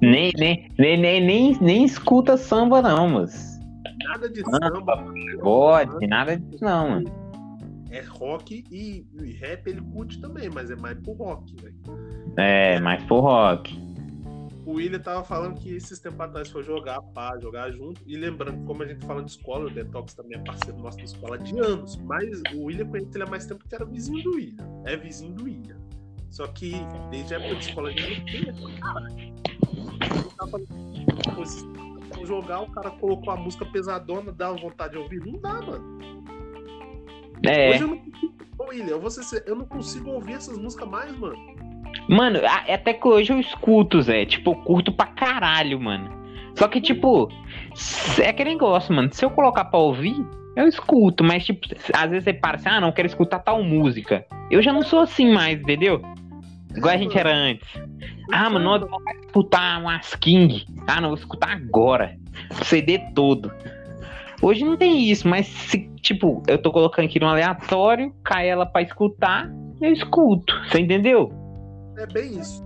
[0.02, 3.60] Nem, nem, nem, nem, nem, nem escuta samba, não, mas.
[4.04, 5.06] nada de samba,
[5.42, 7.12] Pode, nada disso, não, mano.
[7.90, 11.76] é rock e, e rap ele curte também, mas é mais pro rock, velho.
[12.38, 13.91] É, mais pro rock.
[14.66, 18.00] O William tava falando que esses tempos atrás foi jogar, pá, jogar junto.
[18.06, 21.04] E lembrando, como a gente fala de escola, o Detox também é parceiro nosso da
[21.04, 21.98] escola de anos.
[21.98, 24.84] Mas o William conhece ele há mais tempo que era vizinho do William.
[24.86, 25.78] É vizinho do William.
[26.30, 26.74] Só que
[27.10, 29.08] desde a época de escola a gente não tinha essa cara.
[29.10, 35.20] Ele tava, jogar, o cara colocou a música pesadona, dá vontade de ouvir.
[35.26, 36.00] Não dá, mano.
[37.46, 38.34] É, Hoje eu não consigo.
[38.60, 41.36] Ô, William, eu, ser- eu não consigo ouvir essas músicas mais, mano.
[42.12, 44.26] Mano, até que hoje eu escuto, Zé.
[44.26, 46.12] Tipo, eu curto pra caralho, mano.
[46.56, 47.30] Só que, tipo,
[48.22, 49.08] é aquele negócio, mano.
[49.14, 50.16] Se eu colocar pra ouvir,
[50.58, 51.24] eu escuto.
[51.24, 54.26] Mas, tipo, às vezes você para assim, ah, não, quero escutar tal música.
[54.52, 56.02] Eu já não sou assim mais, entendeu?
[56.76, 57.68] Igual a gente era antes.
[58.30, 60.66] Ah, mano, eu vou escutar umas King.
[60.88, 62.18] Ah, não, vou escutar agora.
[62.64, 63.50] CD todo.
[64.42, 68.66] Hoje não tem isso, mas se, tipo, eu tô colocando aqui no aleatório, cai ela
[68.66, 69.50] pra escutar,
[69.82, 70.54] eu escuto.
[70.68, 71.41] Você entendeu?
[72.02, 72.64] É bem isso.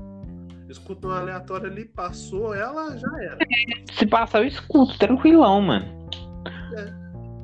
[0.69, 3.37] Escuta um aleatório ali, passou ela, já era.
[3.93, 5.85] Se passar, eu escuto, tranquilão, mano.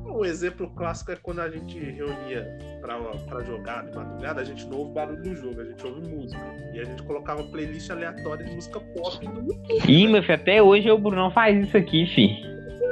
[0.05, 2.47] Um exemplo clássico é quando a gente reunia
[2.79, 6.07] pra, pra jogar de madrugada, a gente não ouve barulho do jogo, a gente ouve
[6.07, 6.41] música.
[6.73, 9.91] E a gente colocava playlist aleatória de música pop no YouTube.
[9.91, 12.51] Ih, meu filho, até hoje o Bruno faz isso aqui, fi.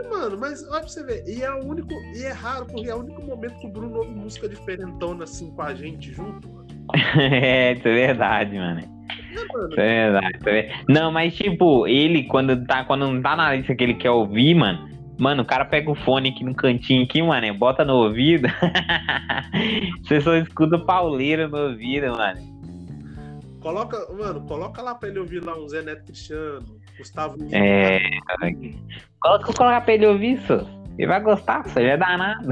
[0.10, 1.94] Mano, mas olha pra você ver, e é o único.
[2.14, 5.52] E é raro, porque é o único momento que o Bruno ouve música diferentona assim
[5.52, 6.69] com a gente junto, mano.
[7.17, 8.80] é, isso é verdade, mano.
[8.80, 8.99] É.
[9.34, 10.38] Isso é verdade.
[10.38, 10.84] isso é verdade.
[10.88, 14.56] Não, mas tipo, ele, quando tá, quando não tá na lista que ele quer ouvir,
[14.56, 14.89] mano.
[15.17, 18.47] Mano, o cara pega o fone aqui no cantinho aqui, mano, bota no ouvido.
[20.02, 22.39] Você só escuta pauleira no ouvido, mano.
[23.60, 26.63] Coloca, mano, coloca lá pra ele ouvir lá um Zé Neto Cristiano,
[26.97, 27.36] Gustavo.
[27.52, 27.99] É.
[29.19, 30.79] Coloca, coloca pra ele ouvir isso.
[31.00, 32.50] Ele vai gostar, você já é danado.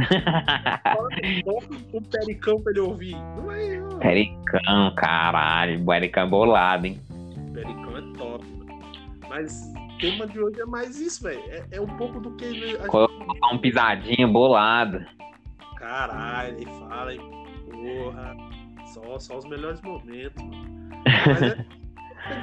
[1.94, 3.16] Um pericão pra ele ouvir.
[3.36, 3.78] Não é.
[4.00, 5.86] Pericão, caralho.
[5.86, 6.98] Pericão bolado, hein?
[7.54, 8.46] Pericão é top.
[9.28, 11.42] Mas o tema de hoje é mais isso, velho.
[11.50, 12.88] É, é um pouco do que a gente...
[12.88, 15.06] Colocar um pisadinho bolado.
[15.76, 17.20] Caralho, ele fala, hein?
[17.70, 18.34] Porra.
[18.86, 20.90] Só, só os melhores momentos, mano.
[21.06, 21.66] Mas é.
[22.32, 22.40] é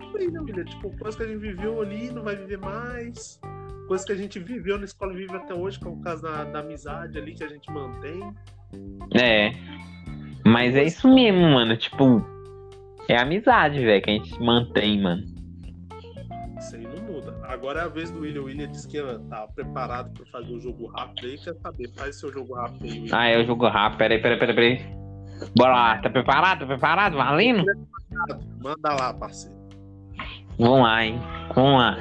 [0.00, 0.64] também, né?
[0.64, 3.38] Tipo, coisa que a gente viveu ali, não vai viver mais.
[3.86, 6.22] Coisa que a gente viveu na escola e vive até hoje, que é o caso
[6.22, 8.34] da, da amizade ali que a gente mantém.
[9.14, 9.52] É.
[10.44, 11.76] Mas é isso mesmo, mano.
[11.76, 12.24] Tipo,
[13.08, 15.22] é amizade, velho, que a gente mantém, mano.
[16.58, 17.38] Isso aí não muda.
[17.44, 18.42] Agora é a vez do William.
[18.42, 21.38] O William disse que tá preparado pra fazer o jogo rápido aí.
[21.38, 21.90] Quer saber?
[21.94, 23.16] Faz seu jogo rápido aí, William.
[23.16, 23.98] Ah, é o jogo rápido.
[23.98, 25.04] Peraí, peraí, peraí, peraí.
[25.56, 26.60] Bora lá, tá preparado?
[26.60, 27.16] Tá preparado?
[27.16, 27.64] Valendo?
[28.62, 29.54] Manda lá, parceiro.
[30.58, 31.20] Vamos lá, hein?
[31.54, 31.98] Vamos lá.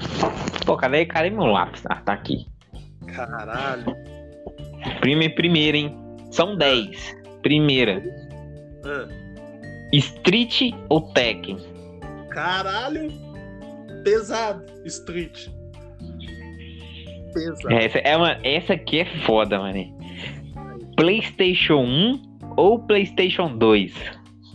[0.66, 1.84] Pô, cadê, cadê meu lápis?
[1.88, 2.48] Ah, tá aqui.
[3.14, 3.96] Caralho.
[5.00, 5.98] Primeiro, primeiro, hein?
[6.32, 7.16] São 10.
[7.42, 8.02] Primeira.
[8.86, 9.08] Ah,
[9.94, 11.58] Street ou Tekken?
[12.30, 13.12] caralho.
[14.04, 14.66] Pesado.
[14.86, 15.50] Street.
[17.34, 17.74] Pesado.
[17.74, 19.98] Essa, é uma, essa aqui é foda, mano.
[20.98, 23.94] PlayStation 1 ou PlayStation 2?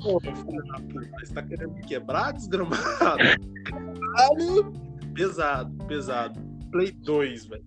[0.03, 0.35] Pô, filho
[0.67, 2.79] da puta, você tá querendo me quebrar, desgramado?
[2.99, 4.88] Caralho!
[5.19, 6.41] Pesado, pesado.
[6.71, 7.63] Play 2, velho.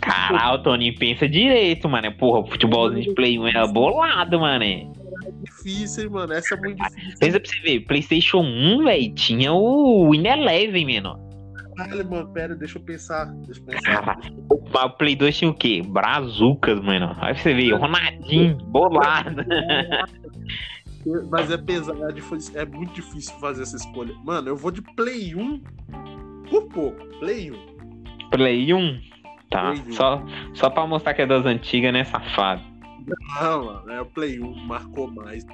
[0.00, 2.10] Caralho, Toninho, pensa direito, mano.
[2.16, 4.92] Porra, o futebolzinho de Play 1 era bolado, mano.
[5.42, 6.32] difícil, hein, mano.
[6.32, 7.18] Essa é muito difícil.
[7.18, 11.28] Pensa pra você ver, PlayStation 1, velho, tinha o Win Eleven, mano.
[11.76, 13.26] Caralho, mano, pera, deixa eu pensar.
[13.46, 14.02] Deixa eu pensar.
[14.02, 14.46] Caralho.
[14.50, 15.82] O Play 2 tinha o quê?
[15.86, 17.14] Brazucas, mano.
[17.20, 19.44] Aí você vê, Ronaldinho, bolado.
[21.30, 24.14] Mas é pesado, é difícil- é muito difícil fazer essa escolha.
[24.24, 25.60] Mano, eu vou de Play 1
[26.50, 27.04] por pouco.
[27.20, 27.56] Play 1.
[28.30, 29.00] Play 1.
[29.50, 29.92] Tá, Play 1.
[29.92, 30.22] só,
[30.54, 32.62] só pra mostrar que é das antigas, né, safado?
[33.40, 35.44] Não, mano, é o Play 1, marcou mais.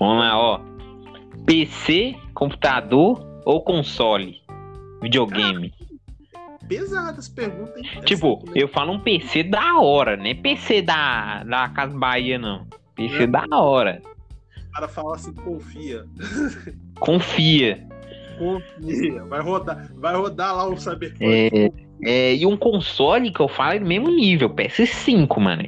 [0.00, 0.60] Vamos lá, ó.
[1.46, 4.40] PC, computador ou console?
[5.02, 5.72] Videogame.
[6.68, 8.00] Pesadas perguntas, hein?
[8.04, 10.34] Tipo, Essa- eu falo um PC da hora, né?
[10.34, 12.66] PC da, da Casa Bahia, não.
[12.96, 13.26] PC É.
[13.28, 14.02] da hora.
[14.68, 16.04] O cara fala assim, confia.
[16.98, 17.85] Confia.
[18.38, 19.24] Confia.
[19.24, 21.24] Vai rodar, vai rodar lá o Cyberpunk.
[21.24, 21.70] É,
[22.02, 25.62] é, e um console que eu falo é do mesmo nível, PS5, mano.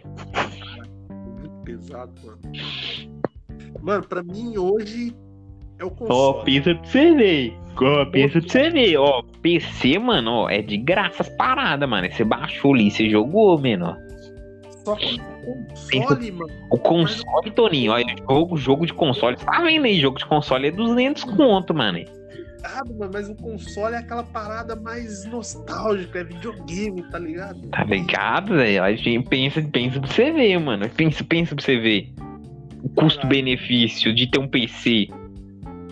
[1.38, 2.38] Muito pesado, mano.
[3.80, 5.14] Mano, pra mim hoje
[5.78, 6.44] é o Ó, console.
[6.44, 7.54] pensa pra você ver.
[7.80, 8.96] Ó, pensa pra você ver.
[8.98, 12.10] Ó, PC, mano, ó, é de graça as paradas, mano.
[12.10, 13.86] Você baixou ali, você jogou, mano.
[13.96, 14.08] ó.
[14.84, 15.54] Só que o
[15.90, 16.52] console, mano.
[16.70, 17.98] O console, Toninho, ó,
[18.32, 19.36] jogo, jogo de console.
[19.38, 20.00] Você tá vendo aí?
[20.00, 21.98] Jogo de console é 200 conto, mano.
[22.62, 27.60] Errado, mano, mas o console é aquela parada mais nostálgica, é videogame, tá ligado?
[27.68, 28.82] Tá ligado, velho?
[28.82, 30.88] A gente pensa, pensa pra você ver, mano.
[30.90, 32.12] Pensa, pensa pra você ver.
[32.82, 35.08] O custo-benefício de ter um PC.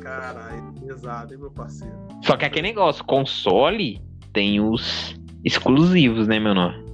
[0.01, 1.95] Caralho, pesado, hein, meu parceiro?
[2.23, 4.01] Só que aquele negócio, console
[4.33, 6.85] tem os exclusivos, né, meu nome?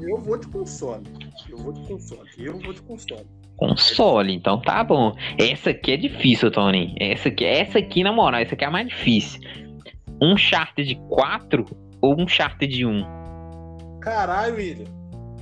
[0.00, 1.02] Eu vou de console.
[1.48, 2.28] Eu vou de console.
[2.38, 3.26] Eu vou de console.
[3.58, 5.14] Console, então tá bom.
[5.36, 6.94] Essa aqui é difícil, Tony.
[6.98, 9.40] Essa aqui, essa aqui, na moral, essa aqui é a mais difícil.
[10.22, 11.66] Um Charter de 4
[12.00, 13.98] ou um Charter de 1?
[14.00, 14.86] Caralho, William.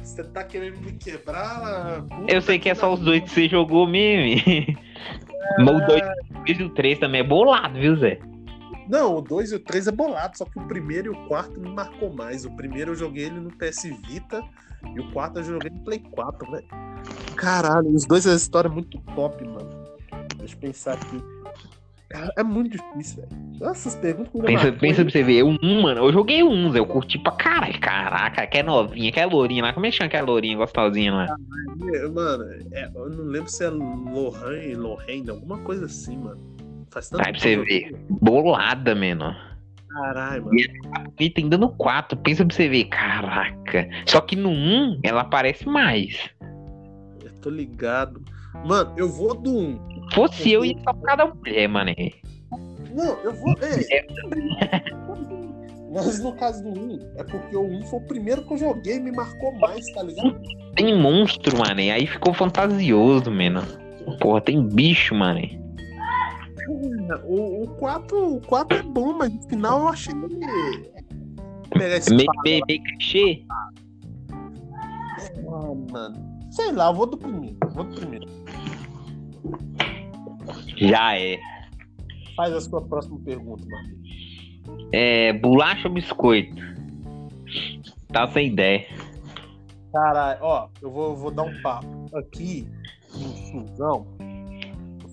[0.02, 2.04] Você tá querendo me quebrar?
[2.26, 4.42] Eu sei que é só os dois que você jogou mesmo.
[5.58, 8.18] Mas o 2 e o 3 também é bolado, viu, Zé?
[8.88, 11.60] Não, o 2 e o 3 é bolado, só que o primeiro e o quarto
[11.60, 12.46] me marcou mais.
[12.46, 14.42] O primeiro eu joguei ele no PS Vita
[14.94, 16.66] e o quarto eu joguei no Play 4, velho.
[17.36, 19.68] Caralho, os dois, a história é muito top, mano.
[20.38, 21.22] Deixa eu pensar aqui.
[22.36, 23.70] É muito difícil, velho.
[23.70, 27.18] Essas perguntas que Pensa, pensa pra você ver, um, mano, eu joguei Zé, eu curti
[27.18, 27.78] pra caralho.
[27.80, 29.72] Caraca, que é novinha, que é lourinha lá.
[29.72, 31.36] Como é que chama aquela lourinha gostosinha lá?
[32.12, 36.40] Mano, é, eu não lembro se é Lorraine, Lorraine, alguma coisa assim, mano.
[36.90, 37.96] Faz tanto Vai pra você ver.
[38.08, 39.34] Bolada, mano.
[39.96, 40.56] Caralho, mano.
[41.18, 42.84] E tem dando 4, pensa pra você ver.
[42.84, 43.88] Caraca.
[44.04, 46.30] Só que no 1, ela aparece mais.
[47.24, 48.22] Eu tô ligado.
[48.66, 50.10] Mano, eu vou do 1.
[50.12, 51.92] Fosse eu, ia só por causa da mulher, mano.
[52.94, 53.54] Não, eu vou.
[53.90, 54.84] É.
[55.92, 58.96] Mas no caso do 1, é porque o 1 foi o primeiro que eu joguei
[58.96, 60.38] e me marcou mais, tá ligado?
[60.74, 61.80] Tem monstro, mano.
[61.80, 63.62] Aí ficou fantasioso, mano.
[64.20, 65.40] Porra, tem bicho, mano.
[66.68, 70.90] O, o, 4, o 4 é bom, mas no final eu achei ele.
[71.76, 73.44] Merece meio, meio, meio clichê?
[75.48, 76.36] Ah, mano.
[76.50, 77.56] Sei lá, eu vou do primeiro.
[77.70, 78.26] Vou do primeiro.
[80.76, 81.38] Já é.
[82.36, 84.88] Faz a sua próxima pergunta, mano.
[84.92, 85.32] É.
[85.34, 86.56] Bolacha ou biscoito?
[88.08, 88.86] Tá sem ideia.
[89.92, 91.86] Caralho, ó, eu vou, vou dar um papo.
[92.14, 92.68] Aqui,
[93.14, 94.06] no Suzão,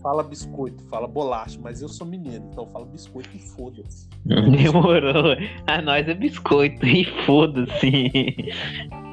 [0.04, 4.10] fala biscoito, fala bolacha, mas eu sou mineiro, então fala biscoito e foda-se.
[4.26, 5.36] Demorou.
[5.66, 8.12] A nós é biscoito e foda-se.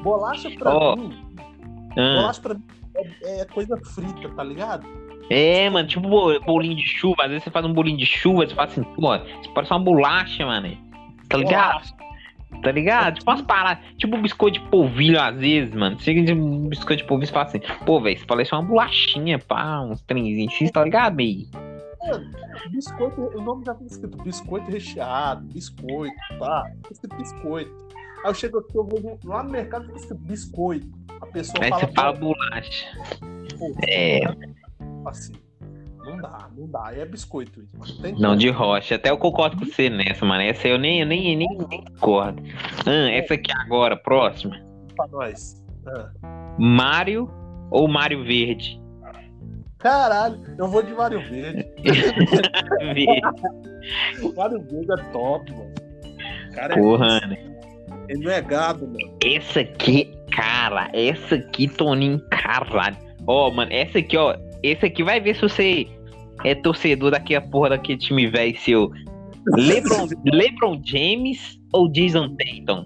[0.03, 0.95] Bolacha pra oh.
[0.97, 1.13] mim.
[1.97, 2.21] Ah.
[2.21, 2.63] Bolacha pra mim
[3.23, 4.85] é, é coisa frita, tá ligado?
[5.29, 6.09] É, mano, tipo
[6.45, 7.23] bolinho de chuva.
[7.23, 9.79] Às vezes você faz um bolinho de chuva, você faz assim, pô, você parece uma
[9.79, 10.77] bolacha, mano.
[11.29, 11.73] Tá ligado?
[11.73, 12.00] Bolacha.
[12.61, 13.15] Tá ligado?
[13.19, 13.83] Tipo umas paradas.
[13.97, 15.99] Tipo um biscoito de polvilho, às vezes, mano.
[15.99, 19.39] Chega de um biscoito de polvilho e fala assim, pô, velho, você parece uma bolachinha,
[19.39, 21.47] pá, uns trenzinhos assim, tá ligado, meio?
[22.71, 27.87] biscoito, o nome já tá escrito biscoito recheado, biscoito, pá, tá escrito biscoito.
[28.23, 30.87] Aí eu chego aqui, eu vou lá no mercado e escrito biscoito.
[31.21, 31.81] A pessoa Aí fala.
[31.81, 32.85] você fala bolacha.
[33.57, 34.19] Pô, é.
[35.05, 35.33] Assim.
[36.03, 36.91] Não dá, não dá.
[36.95, 37.63] É biscoito.
[38.01, 38.95] Tem não, de rocha.
[38.95, 40.41] Até eu concordo com você nessa, mano.
[40.41, 42.41] Essa eu nem, eu nem, nem, nem concordo.
[42.85, 44.59] Ah, essa aqui agora, próxima.
[44.95, 45.63] Pra nós.
[45.85, 46.09] Ah.
[46.57, 47.29] Mario
[47.69, 48.81] ou Mario Verde?
[49.77, 51.67] Caralho, eu vou de Mario Verde.
[52.93, 53.21] Verde.
[54.35, 55.73] Mario Verde é top, mano.
[56.53, 57.37] Cara, Porra, é né?
[58.07, 59.17] Ele não é gado, mano.
[59.23, 62.97] Essa aqui, cara, essa aqui, Toninho, caralho.
[63.25, 65.87] Ó, oh, mano, essa aqui, ó, esse aqui vai ver se você
[66.43, 68.91] é torcedor daqui a porra daquele time velho seu.
[69.57, 72.85] LeBron, LeBron James ou Jason Tatum?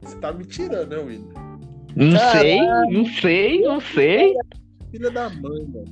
[0.00, 1.44] Você tá me tirando, né, William?
[1.96, 2.40] Não Caralho.
[2.40, 2.60] sei,
[2.92, 4.34] não sei, não sei.
[4.90, 5.84] Filha da mãe, mano.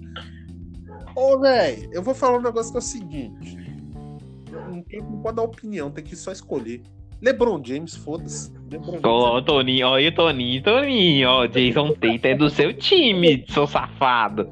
[1.15, 3.57] Ô, velho, eu vou falar um negócio que é o seguinte.
[4.51, 6.83] Não pode dar opinião, tem que só escolher.
[7.23, 8.53] LeBron James, foda-se.
[9.05, 13.45] Ó, oh, Toninho, ó, e o Toninho, Toninho, ó, Jason Tatum é do seu time,
[13.49, 14.49] seu safado.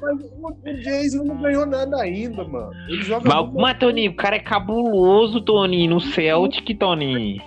[0.00, 2.70] Mas o Jason não ganhou nada ainda, mano.
[2.88, 7.42] Ele joga mas, mas Toninho, o cara é cabuloso, Toninho, no Celtic, Toninho.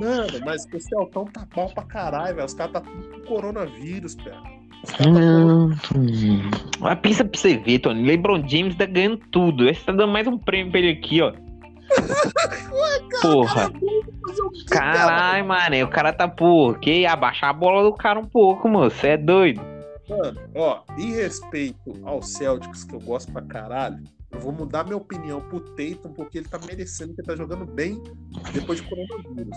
[0.00, 2.46] Mano, mas o Celtão tá mal pra caralho, velho.
[2.46, 4.42] Os caras tá tudo com coronavírus, cara.
[5.12, 6.50] Não, Toninho.
[6.80, 8.06] Mas pensa pra você ver, Toninho.
[8.06, 9.68] LeBron James tá ganhando tudo.
[9.68, 11.32] Esse tá dando mais um prêmio pra ele aqui, ó.
[13.22, 13.70] Porra.
[14.68, 15.84] Caralho, mano.
[15.84, 18.96] O cara tá por que abaixar a bola do cara um pouco, moço.
[18.96, 19.60] Você é doido.
[20.08, 24.96] Mano, ó, em respeito ao Celtics, que eu gosto pra caralho, eu vou mudar minha
[24.96, 28.02] opinião pro Tatum, porque ele tá merecendo, que ele tá jogando bem
[28.52, 29.56] depois de coronavírus.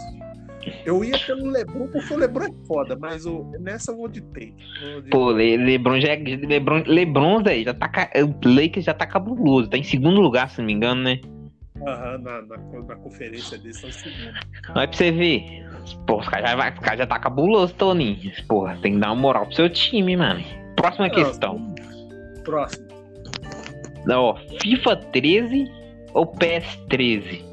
[0.85, 4.21] Eu ia pelo Lebron, porque o Lebron é foda, mas o, nessa eu vou de
[4.21, 4.55] Tatum.
[4.81, 5.09] Vou de...
[5.09, 6.17] Pô, Le, Lebron já é.
[6.17, 7.89] Lebron, Lebron, velho, já tá.
[8.15, 9.69] O Lakers já tá cabuloso.
[9.69, 11.19] Tá em segundo lugar, se não me engano, né?
[11.87, 14.33] Aham, na, na, na, conferência dele são segundo.
[14.73, 15.65] Vai pra você ver.
[16.07, 18.31] Pô, os caras já, vai, cara já tá cabuloso, Toninho.
[18.47, 20.43] Porra, tem que dar uma moral pro seu time, mano.
[20.75, 21.75] Próxima Não, questão.
[22.43, 22.87] Próximo.
[24.09, 25.71] Ó, FIFA 13
[26.13, 27.45] ou PS 13?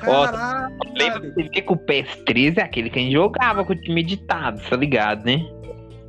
[0.00, 0.74] Caralho!
[0.96, 4.60] Lembra que o PS 13 é aquele que a gente jogava com o time editado,
[4.68, 5.44] tá ligado, né?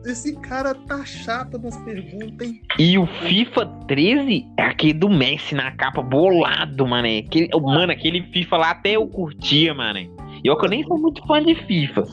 [0.06, 2.62] Esse cara tá chato nas perguntas, hein?
[2.78, 7.08] E o FIFA 13 é aquele do Messi na capa, bolado, mano.
[7.08, 10.00] Aquele, mano, aquele FIFA lá até eu curtia, mano.
[10.00, 12.04] E eu que eu nem sou muito fã de FIFA.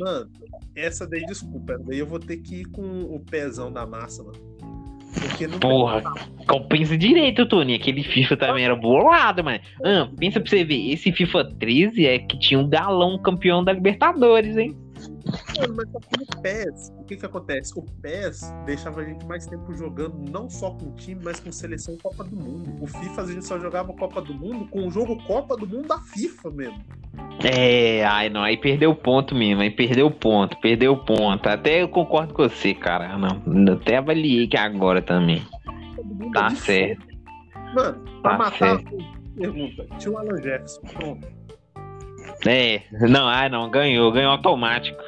[0.00, 0.30] Mano,
[0.74, 4.38] essa daí, desculpa, daí eu vou ter que ir com o pezão da massa, mano.
[5.60, 6.02] Porra,
[6.46, 7.74] compensa direito, Tony.
[7.74, 9.58] Aquele FIFA também era bolado, mano.
[9.84, 13.72] Ah, pensa pra você ver, esse FIFA 13 é que tinha um galão campeão da
[13.72, 14.76] Libertadores, hein?
[15.58, 17.72] Mano, mas só que no PES, o que que acontece?
[17.78, 21.96] O PES deixava a gente mais tempo jogando não só com time, mas com seleção
[22.02, 22.82] Copa do Mundo.
[22.82, 25.88] O FIFA a gente só jogava Copa do Mundo com o jogo Copa do Mundo
[25.88, 26.84] da FIFA mesmo.
[27.44, 31.46] É, ai não, aí perdeu o ponto mesmo, aí perdeu o ponto, perdeu o ponto.
[31.48, 33.16] Até eu concordo com você, cara.
[33.16, 35.42] Não, até avaliei que agora também.
[36.32, 37.06] Tá certo.
[37.74, 38.96] Mano, pra tá matar certo.
[39.36, 41.37] pergunta, tinha o Alan Jefferson, pronto.
[42.46, 45.02] É, não, ah, não, ganhou, ganhou automático.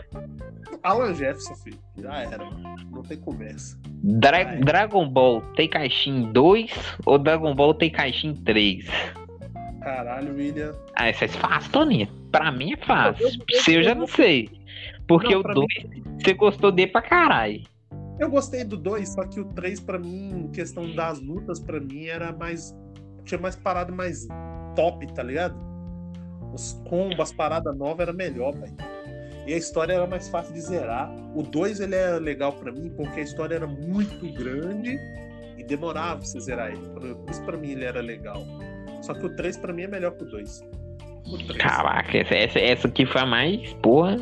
[0.82, 2.44] Alan Jefferson, filho, já era.
[2.90, 3.78] Não tem conversa.
[4.02, 6.70] Dra Dragon Ball tem caixinha 2
[7.04, 8.86] ou Dragon Ball tem caixinha 3?
[9.82, 10.74] Caralho, William.
[10.94, 12.08] Ah, isso é fácil, Toninho.
[12.30, 13.28] Pra mim é fácil.
[13.62, 14.50] Se eu já não sei.
[15.06, 16.02] Porque não, o 2, mim...
[16.18, 17.62] você gostou dele pra caralho.
[18.18, 22.06] Eu gostei do 2, só que o 3, pra mim, questão das lutas, pra mim,
[22.06, 22.76] era mais.
[23.24, 24.26] Tinha mais parada mais
[24.76, 25.69] top, tá ligado?
[26.52, 28.74] Os combos, as paradas novas era melhor, velho.
[29.46, 31.10] E a história era mais fácil de zerar.
[31.34, 34.98] O 2 ele era legal para mim porque a história era muito grande
[35.56, 36.88] e demorava pra você zerar ele.
[36.90, 38.44] Por isso pra mim ele era legal.
[39.02, 40.60] Só que o 3 para mim é melhor que o 2.
[41.58, 44.18] Caraca, essa, essa aqui foi a mais, porra.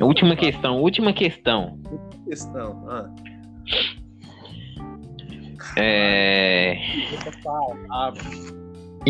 [0.00, 1.78] Última questão, última questão.
[1.90, 3.10] Última questão, ah.
[5.78, 6.76] É.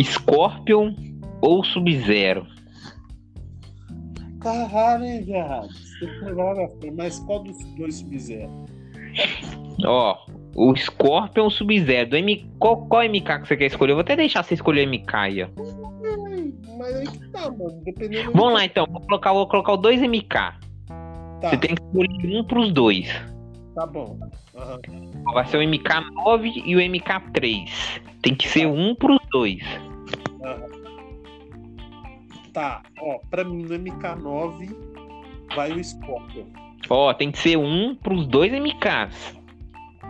[0.02, 0.94] Scorpion
[1.42, 2.46] ou Sub-Zero?
[4.40, 5.68] Caralho, hein, viado?
[6.96, 8.50] Mas qual dos dois Sub-Zero?
[9.84, 10.16] Ó,
[10.56, 12.16] o Scorpion Sub-Zero.
[12.16, 12.50] M...
[12.58, 13.92] Qual, qual MK que você quer escolher?
[13.92, 15.48] Eu vou até deixar você escolher MK aí, ó.
[16.78, 17.80] Mas aí que tá, mano.
[17.84, 20.28] Dependendo Vamos lá então, vou colocar, vou colocar o 2 MK.
[20.28, 21.50] Tá.
[21.50, 23.08] Você tem que escolher um pros dois.
[23.74, 24.18] Tá bom.
[24.54, 25.32] Uhum.
[25.32, 27.68] Vai ser o MK9 e o MK3.
[28.22, 29.62] Tem que ser um pros dois.
[32.52, 34.76] Tá, ó, pra mim no MK9
[35.54, 36.44] vai o Scorpion.
[36.90, 39.40] Ó, tem que ser um pros dois MKs.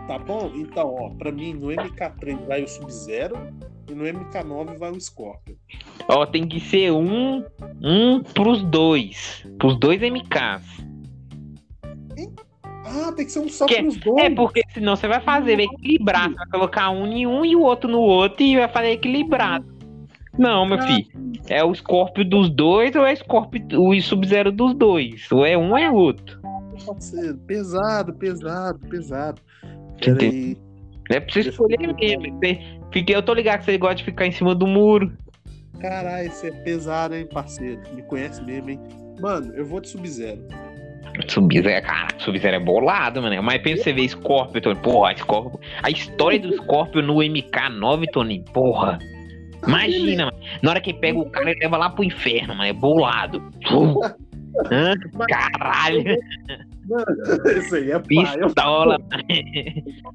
[0.07, 0.51] Tá bom?
[0.53, 3.37] Então, ó, pra mim no MK3 vai o Sub-Zero
[3.89, 5.55] e no MK9 vai o Scorpion.
[6.09, 7.45] Ó, tem que ser um,
[7.81, 9.45] um pros dois.
[9.57, 10.83] Pros dois MKs.
[12.85, 14.23] Ah, tem que ser um só que, pros dois.
[14.23, 16.29] É, porque senão você vai fazer vai equilibrar.
[16.29, 19.72] Você vai colocar um em um e o outro no outro e vai fazer equilibrado.
[20.37, 20.81] Não, meu ah.
[20.81, 21.07] filho.
[21.49, 25.31] É o Scorpio dos dois ou é Scorpio, o Sub-Zero dos dois?
[25.31, 26.41] Ou é um ou é outro?
[27.45, 29.41] Pesado, pesado, pesado.
[30.03, 30.57] Peraí.
[31.11, 32.39] É pra você escolher mesmo.
[32.91, 35.11] Fiquei, eu tô ligado que você gosta de ficar em cima do muro.
[35.79, 37.81] Caralho, você é pesado, hein, parceiro?
[37.93, 38.79] Me conhece mesmo, hein?
[39.19, 40.41] Mano, eu vou de Sub-Zero.
[41.27, 43.43] Sub-Zero, cara, Sub-Zero é bolado, mano.
[43.43, 44.79] Mas pensa você ver Scorpio, Tony.
[44.81, 45.59] Porra, Scorpio.
[45.83, 48.43] A história do Scorpio no MK9, Tony.
[48.53, 48.97] Porra.
[49.67, 50.37] Imagina, mano.
[50.61, 52.63] Na hora que pega o cara, ele leva lá pro inferno, mano.
[52.63, 53.41] É bolado.
[54.71, 54.93] Hã?
[55.27, 56.03] Caralho.
[56.87, 57.05] Mano,
[57.57, 58.97] isso aí é Pistola,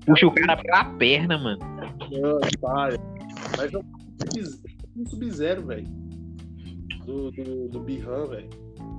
[0.07, 1.59] Puxa o cara pela perna, mano.
[2.11, 2.97] Mano, pai.
[3.57, 3.83] Mas eu
[4.97, 5.87] um Sub-Zero, velho.
[7.07, 8.51] Do, do, do Bihan, velho.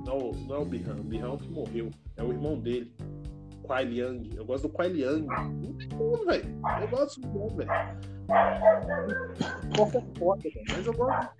[0.06, 0.96] Não, não é o Bihan.
[0.98, 1.90] O Bihan é o que morreu.
[2.16, 2.92] É o irmão dele.
[3.62, 4.30] Kuai Liang.
[4.34, 5.26] Eu gosto do Kuai Liang.
[5.26, 6.44] Muito bom, velho.
[6.80, 7.70] Eu gosto do bom, velho.
[9.76, 11.30] Qualquer foda, mas eu gosto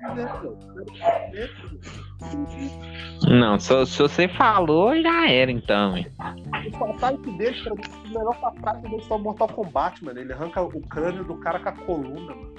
[3.22, 6.07] do Não, se, se você falou, já era então, hein.
[6.66, 10.20] O fatality dele, pra mim, o melhor fatality dele foi o Mortal Kombat, mano.
[10.20, 12.51] Ele arranca o crânio do cara com a coluna, mano.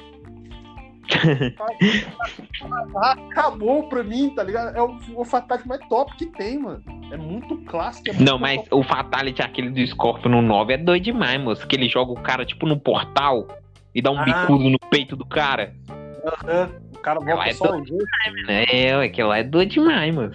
[2.95, 4.75] Acabou pra mim, tá ligado?
[4.75, 6.81] É o, o Fatality mais top que tem, mano.
[7.11, 8.09] É muito clássico.
[8.09, 8.75] É muito não, mas top.
[8.75, 11.67] o Fatality, aquele do Scorpion no 9, é doido demais, moço.
[11.67, 13.47] Que ele joga o cara, tipo, no portal
[13.93, 14.23] e dá um ah.
[14.23, 15.73] bicudo no peito do cara.
[15.89, 16.91] Uhum.
[16.95, 18.05] O cara volta é só um jeito.
[18.47, 18.63] Né?
[18.71, 20.31] É, aquilo lá é doido demais, mano.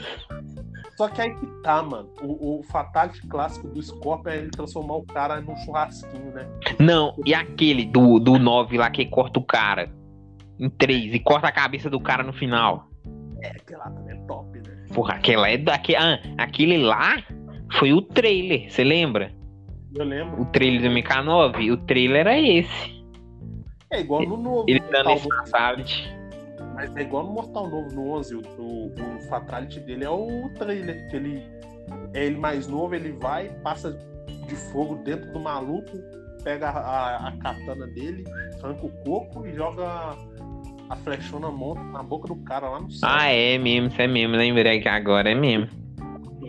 [0.97, 2.09] Só que aí que tá, mano.
[2.23, 6.49] O, o Fatality clássico do Scorpion é ele transformar o cara num churrasquinho, né?
[6.81, 9.91] Não, e aquele do, do 9 lá que corta o cara
[10.59, 12.89] em 3 e corta a cabeça do cara no final.
[13.43, 14.87] É, aquele lá também é top, né?
[14.95, 15.95] Porra, aquela é daqui.
[15.95, 17.23] Ah, aquele lá
[17.75, 19.33] foi o trailer, você lembra?
[19.95, 20.41] Eu lembro.
[20.41, 22.96] O trailer do MK9, o trailer era esse.
[23.91, 24.65] É igual no novo.
[24.69, 26.17] Ele dando esse fatality.
[26.75, 28.35] Mas é igual no Mortal Novo, no 11.
[28.35, 31.09] O, o, o fatality dele é o trailer.
[31.09, 31.43] Que ele
[32.13, 33.93] é ele mais novo, ele vai, passa
[34.47, 35.99] de fogo dentro do maluco,
[36.43, 38.25] pega a, a katana dele,
[38.63, 40.17] arranca o corpo e joga
[40.89, 43.09] a flechona monta na boca do cara lá no céu.
[43.11, 44.37] Ah, é mesmo, isso é mesmo.
[44.37, 45.69] Lembrei que agora é mesmo.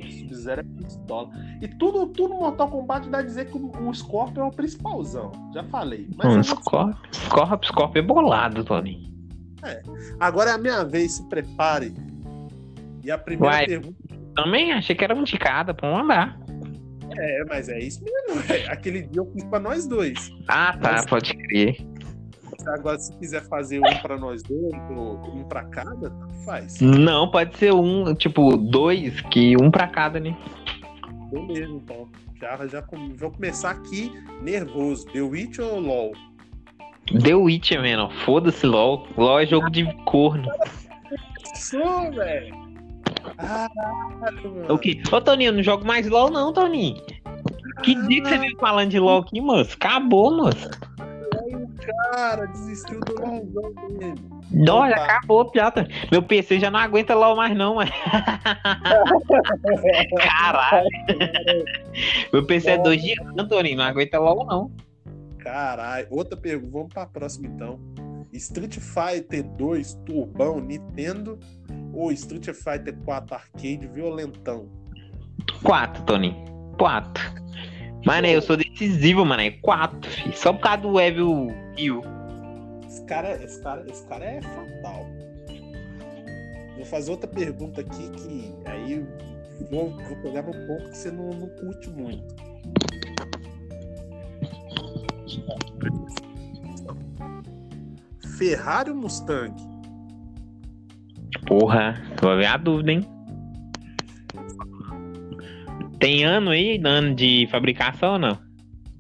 [0.02, 1.30] Sub-Zero é pistola.
[1.62, 5.32] E tudo, tudo Mortal Kombat dá a dizer que o Scorpion é o principalzão.
[5.54, 6.08] Já falei.
[6.18, 9.12] Mas hum, Scorpion, Scorpion, Scorpion é bolado, Tony.
[9.64, 9.82] É.
[10.20, 11.94] Agora é a minha vez, se prepare.
[13.04, 13.66] E a primeira Vai.
[13.66, 13.98] pergunta
[14.36, 16.40] também achei que era um de cada pra mandar.
[17.18, 18.42] É, mas é isso mesmo.
[18.44, 18.72] velho.
[18.72, 20.30] Aquele dia eu fiz pra nós dois.
[20.48, 21.78] Ah, tá, Mas- pode crer.
[22.66, 26.12] Agora, se quiser fazer um pra nós dois, um pra cada,
[26.46, 26.80] faz.
[26.82, 30.36] Não, pode ser um, tipo, dois, que um pra cada, né?
[31.32, 32.08] Beleza, então.
[32.40, 32.84] Já, já
[33.18, 35.06] vou começar aqui nervoso.
[35.08, 36.12] The Witch ou LOL?
[37.24, 38.10] The Witcher, mano.
[38.26, 39.08] Foda-se, LOL.
[39.18, 40.48] LOL é jogo de corno.
[41.56, 42.56] Sou, velho.
[43.38, 44.74] Caralho, mano.
[44.74, 45.02] O quê?
[45.12, 47.02] Ô, Toninho, eu não jogo mais LOL, não, Toninho.
[47.82, 49.76] Que dia que você veio falando de LOL aqui, moço?
[49.76, 50.70] Acabou, moço.
[51.88, 54.16] Cara, desistiu do LOLzão dele.
[54.52, 55.04] Não, já Opa.
[55.04, 55.88] acabou, piada.
[56.12, 57.92] Meu PC já não aguenta LOL mais, não, mano.
[60.18, 60.88] Caralho.
[62.32, 63.78] Meu PC é 2 de RAM, Toninho.
[63.78, 64.72] Não aguenta LOL, não.
[65.40, 66.08] Caralho.
[66.10, 66.72] Outra pergunta.
[66.72, 67.80] Vamos pra próxima, então.
[68.34, 71.40] Street Fighter 2 Turbão Nintendo
[71.94, 74.68] ou Street Fighter 4 Arcade Violentão?
[75.64, 76.46] Quatro, Toninho.
[76.78, 77.24] Quatro.
[78.08, 79.42] Mano, eu sou decisivo, mano.
[79.42, 80.38] É quatro, filho.
[80.38, 81.48] Só por causa do Evil
[81.78, 82.02] Hill.
[82.88, 85.06] Esse cara, esse, cara, esse cara é fatal.
[86.78, 89.06] Vou fazer outra pergunta aqui que aí
[89.70, 92.34] vou, vou pegar no ponto que você não, não curte muito.
[98.38, 99.54] Ferrari ou Mustang?
[101.46, 103.17] Porra, vou ver a dúvida, hein?
[106.00, 106.80] Tem ano aí?
[106.84, 108.38] Ano de fabricação ou não?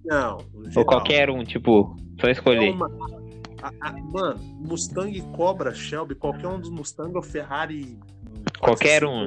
[0.06, 0.38] Não.
[0.76, 2.72] Ou qualquer um, tipo, só escolher.
[2.74, 2.90] Uma-
[3.62, 7.98] a- a- mano, Mustang Cobra, Shelby, qualquer um dos Mustang ou Ferrari.
[8.60, 9.26] Qualquer um.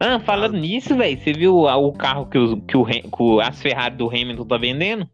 [0.00, 3.60] Ah, falando nisso, velho, você viu o carro que, os, que, o, que o- as
[3.60, 5.08] Ferrari do Hamilton tá vendendo?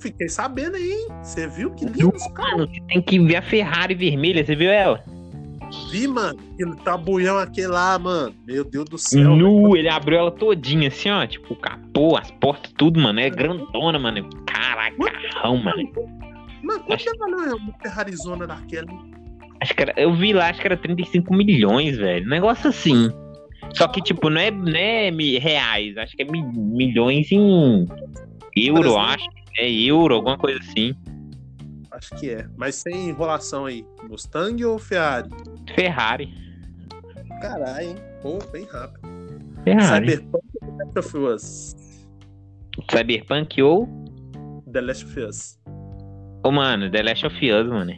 [0.00, 1.08] Fiquei sabendo aí, hein?
[1.22, 2.58] Você viu que lindo esse carro?
[2.58, 5.04] Mano, você tem que ver a Ferrari vermelha, você viu ela?
[5.90, 6.38] Vi, mano.
[6.54, 8.34] Aquele tabuião aquele lá, mano.
[8.46, 9.36] Meu Deus do céu.
[9.36, 13.98] Nu, ele abriu ela todinha, assim, ó, tipo, capô, as portas, tudo, mano, é grandona,
[13.98, 14.28] mano.
[14.46, 14.96] Caraca,
[15.32, 15.82] carrão, mano.
[16.62, 18.86] Mano, quanto que valeu uma Ferrarizona daquela?
[19.62, 22.26] Acho que era, eu vi lá, acho que era 35 milhões, velho.
[22.28, 23.10] Negócio assim.
[23.74, 27.86] Só que, tipo, não é, não é reais, acho que é mi- milhões em
[28.56, 28.98] euro, Brasil.
[28.98, 29.26] acho.
[29.58, 30.94] É euro, alguma coisa assim.
[32.00, 32.48] Acho que é.
[32.56, 33.86] Mas sem enrolação aí.
[34.08, 35.28] Mustang ou Ferrari?
[35.74, 36.34] Ferrari.
[37.42, 37.96] Caralho, hein?
[38.22, 39.00] Pô, bem rápido.
[39.64, 40.08] Ferrari.
[40.08, 41.76] Cyberpunk ou The Last of Us?
[42.90, 43.88] Cyberpunk ou.
[44.72, 45.60] The Last of Us.
[46.42, 47.92] Ô, mano, The Last of Us, mano.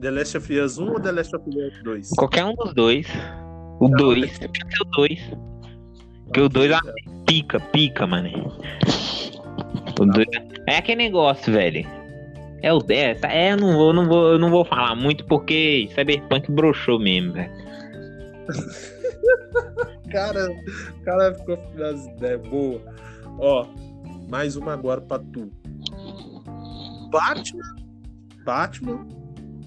[0.00, 2.10] The Last of Us 1 ou The Last of Us 2?
[2.16, 3.06] Qualquer um dos dois.
[3.80, 4.38] O Não, 2.
[4.38, 5.20] Pode ser o 2.
[6.24, 6.78] Porque o 2 é
[7.26, 8.30] pica, pica, mano.
[10.00, 10.26] O dois...
[10.66, 11.86] É aquele negócio, velho.
[12.64, 13.22] É o 10.
[13.24, 17.34] É, eu não vou, não vou, eu não vou falar muito porque Cyberpunk broxou mesmo,
[17.34, 17.52] velho.
[20.10, 22.80] Cara, o cara ficou com as ideias boas.
[23.38, 23.66] Ó,
[24.30, 25.52] mais uma agora pra tu.
[27.10, 27.76] Batman,
[28.46, 29.06] Batman,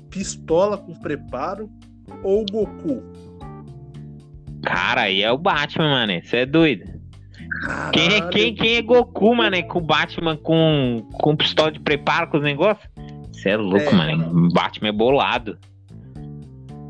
[0.09, 1.69] pistola com preparo
[2.23, 3.03] ou Goku?
[4.63, 6.19] Cara, aí é o Batman, mano.
[6.23, 6.96] Você é doido.
[7.93, 9.61] Quem é, quem, quem é Goku, mano?
[9.67, 12.87] Com o Batman com, com pistola de preparo com os negócios?
[13.31, 13.93] Você é louco, É.
[13.93, 14.49] mano.
[14.51, 15.57] Batman é bolado.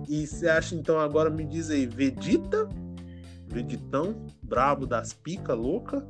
[0.10, 2.70] E você acha então agora me diz aí, Vegeta,
[3.47, 6.05] Vegetão, brabo das pica louca,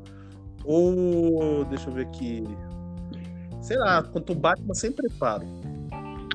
[0.63, 2.43] ou deixa eu ver aqui,
[3.59, 5.45] sei lá, quanto o Batman sem preparo.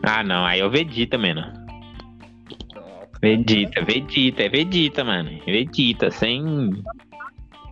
[0.03, 0.45] Ah, não.
[0.45, 1.43] Aí é o Vegeta, mano.
[3.21, 5.31] Vegeta, Vegeta, é Vegeta, mano.
[5.47, 6.43] Vegeta, sem.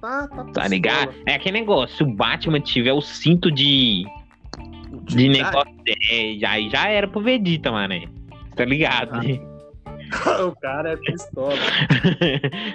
[0.00, 1.14] Tá, tá, Tá ligado?
[1.26, 1.96] É aquele negócio.
[1.96, 4.04] Se o Batman tiver o cinto de.
[5.04, 5.72] De negócio.
[6.10, 7.94] É, aí já era pro Vegeta, mano.
[8.56, 9.16] Tá ligado?
[9.16, 9.22] Ah.
[9.22, 9.38] né?
[10.44, 11.54] o cara é pistola.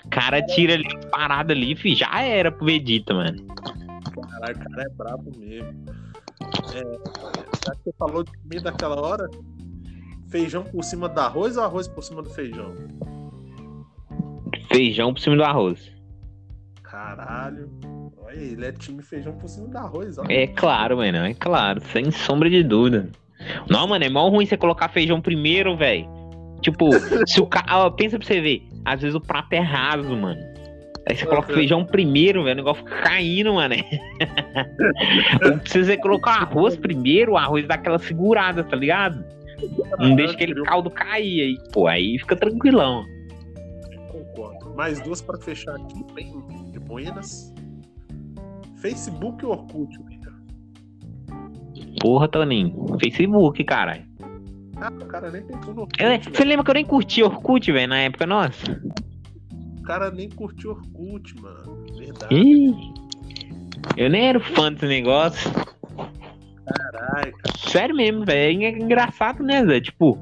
[0.05, 3.45] O cara tira ali as paradas ali, fi, já era pro Vegeta, mano.
[4.30, 5.86] Caralho, o cara é brabo mesmo.
[6.73, 6.82] É,
[7.65, 9.30] já que você falou de comida daquela hora,
[10.30, 12.73] feijão por cima do arroz ou arroz por cima do feijão?
[14.71, 15.94] Feijão por cima do arroz.
[16.95, 17.69] Caralho.
[18.23, 20.23] Olha, ele é time feijão por cima do arroz, ó.
[20.29, 23.09] É claro, mano, é claro, sem sombra de dúvida.
[23.69, 26.07] Não, mano, é mó ruim você colocar feijão primeiro, velho.
[26.61, 26.87] Tipo,
[27.27, 27.91] se o cara.
[27.91, 28.61] Pensa pra você ver.
[28.85, 30.39] Às vezes o prato é raso, mano.
[31.07, 31.55] Aí você coloca Uhum.
[31.57, 32.53] feijão primeiro, velho.
[32.53, 33.75] O negócio fica caindo, mano.
[35.67, 39.21] Se você colocar arroz primeiro, o arroz dá aquela segurada, tá ligado?
[39.99, 41.57] Não deixa aquele caldo cair aí.
[41.73, 43.03] Pô, aí fica tranquilão.
[44.07, 44.73] Concordo.
[44.75, 46.31] Mais duas pra fechar aqui, bem
[46.86, 47.53] buenas.
[48.77, 50.33] Facebook ou Orkut, William?
[51.99, 52.86] Porra, Toninho.
[52.99, 54.03] Facebook, caralho.
[54.77, 56.01] Ah, o cara nem pensou no Orkut.
[56.03, 56.23] Eu- velho.
[56.23, 58.81] Você lembra que eu nem curti Orkut, velho, na época nossa?
[59.86, 61.86] cara nem curtiu Orkut, mano.
[61.97, 62.33] Verdade.
[62.36, 62.73] Ih,
[63.95, 65.51] eu nem era fã desse negócio.
[66.65, 67.57] Caralho, cara.
[67.57, 68.63] Sério mesmo, velho.
[68.63, 69.79] É engraçado, né, Zé?
[69.81, 70.17] Tipo,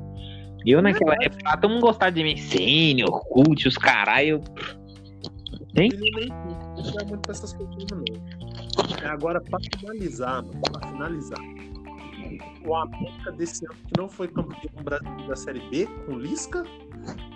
[0.66, 4.42] eu naquela época, todo mundo gostava de MSN, Orkut, os caralho.
[5.76, 5.90] Hein?
[5.92, 8.04] Ele nem não vai muito pra essas coisas, não.
[9.02, 11.40] É agora, pra finalizar, mano, pra finalizar.
[12.66, 16.64] O América desse ano que não foi campeão brasileiro da Série B com Lisca?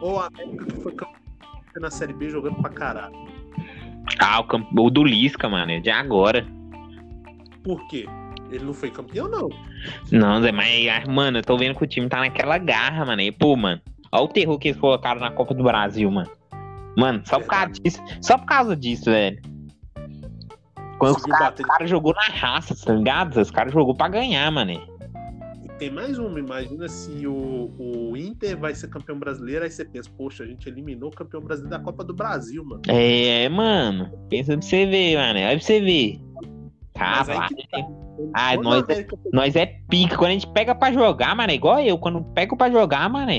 [0.01, 1.17] Ou o América que foi campeão
[1.79, 3.15] na Série B jogando pra caralho?
[4.19, 4.67] Ah, o, camp...
[4.77, 6.45] o do Lisca, mano, é de agora.
[7.63, 8.05] Por quê?
[8.49, 9.49] Ele não foi campeão, não.
[10.11, 13.21] Não, Zé, mas, ah, mano, eu tô vendo que o time tá naquela garra, mano.
[13.21, 13.81] E, pô, mano,
[14.11, 16.29] olha o terror que eles colocaram na Copa do Brasil, mano.
[16.97, 18.03] Mano, só por causa disso.
[18.21, 19.39] Só por causa disso, velho.
[20.97, 23.39] Quando os caras cara jogou na raça, tá ligado?
[23.39, 24.71] Os caras jogou pra ganhar, mano.
[24.71, 29.85] E tem mais uma, imagina se o, o Inter vai ser campeão brasileiro, aí você
[29.85, 32.81] pensa, poxa, a gente eliminou o campeão brasileiro da Copa do Brasil, mano.
[32.87, 34.09] É, mano.
[34.27, 35.39] Pensa pra você ver, mano.
[35.39, 36.19] Olha pra você ver.
[36.95, 37.55] Caralho.
[37.55, 37.87] que tá.
[38.33, 40.17] Ah, nós América foi Nós é pica.
[40.17, 41.99] Quando a gente pega pra jogar, mano, é igual eu.
[41.99, 43.31] Quando pego pra jogar, mano,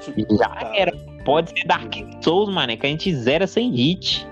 [0.00, 0.92] tipo, já era.
[1.26, 4.26] Pode ser Dark Souls, mano, que a gente zera sem hit.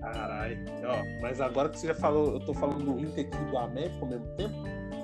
[0.00, 0.58] Caralho.
[0.84, 3.58] Ó, mas agora que você já falou, eu tô falando do Inter aqui e do
[3.58, 4.54] América ao mesmo tempo,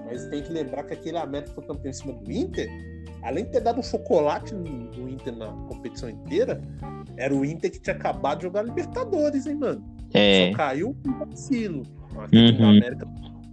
[0.06, 2.68] mas tem que lembrar que aquele América foi campeão em cima do Inter,
[3.22, 6.60] além de ter dado um chocolate no Inter na competição inteira,
[7.16, 9.84] era o Inter que tinha acabado de jogar Libertadores, hein, mano?
[10.14, 10.50] É.
[10.50, 11.82] Só caiu um vacilo.
[12.18, 12.68] Aquele Uhum.
[12.70, 13.06] América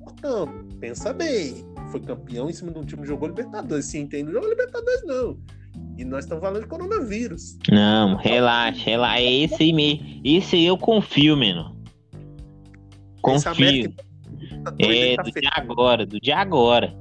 [0.04, 0.48] portão.
[0.80, 1.66] Pensa bem.
[1.92, 3.86] Foi campeão em cima de um time que jogou Libertadores.
[3.86, 5.38] Se entende, não jogou Libertadores, não.
[5.98, 7.58] E nós estamos falando de coronavírus.
[7.72, 9.22] Não, relaxa, relaxa.
[9.22, 10.22] É esse aí mesmo.
[10.24, 11.76] Esse aí eu confio, mano.
[13.22, 13.94] Confio.
[14.64, 16.96] Tá É, tá do dia agora, do dia agora.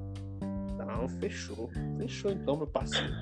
[0.78, 1.70] Não, fechou.
[1.98, 3.12] Fechou então, meu parceiro.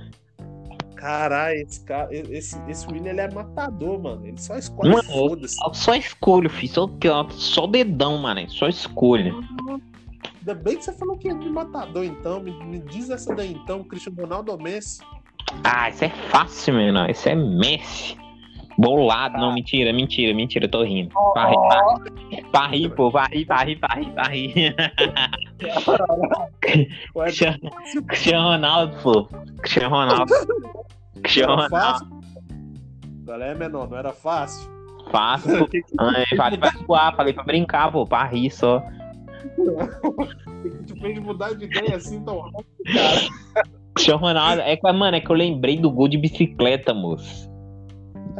[0.97, 4.25] Caralho, esse cara, esse, esse William ele é matador, mano.
[4.25, 5.57] Ele só escolhe Mano, foda-se.
[5.73, 6.73] Só escolho, filho.
[6.73, 6.91] Só,
[7.31, 8.49] só dedão, mano.
[8.49, 9.35] Só escolha.
[10.39, 12.41] Ainda bem que você falou que é de matador, então.
[12.41, 13.83] Me, me diz essa daí, então.
[13.83, 15.01] Cristiano Ronaldo ou Messi?
[15.65, 17.11] Ah, isso é fácil, mano.
[17.11, 18.17] Isso é Messi.
[18.79, 19.39] Bolado.
[19.39, 20.65] Não, mentira, mentira, mentira.
[20.65, 21.15] Eu tô rindo.
[21.33, 21.57] Pra rir,
[22.51, 23.13] pra rir, pô.
[23.31, 23.63] Rir, pra
[24.29, 24.75] rir.
[27.15, 27.27] Ué,
[28.09, 29.29] Cristiano Ronaldo, pô.
[29.59, 30.33] Cristiano Ronaldo.
[31.23, 32.23] Cristiano Ronaldo.
[33.25, 33.89] Qual é, menor?
[33.89, 34.71] Não era fácil?
[35.11, 35.69] Fácil, pô.
[36.01, 38.07] Ai, Falei pra zoar, falei pra brincar, pô.
[38.07, 38.83] Pra rir só.
[39.59, 42.67] O que te fez mudar de ideia assim tão rápido,
[43.55, 43.82] cara?
[43.95, 44.63] Cristiano Ronaldo.
[44.63, 47.51] É que, mano, é que eu lembrei do gol de bicicleta, moço.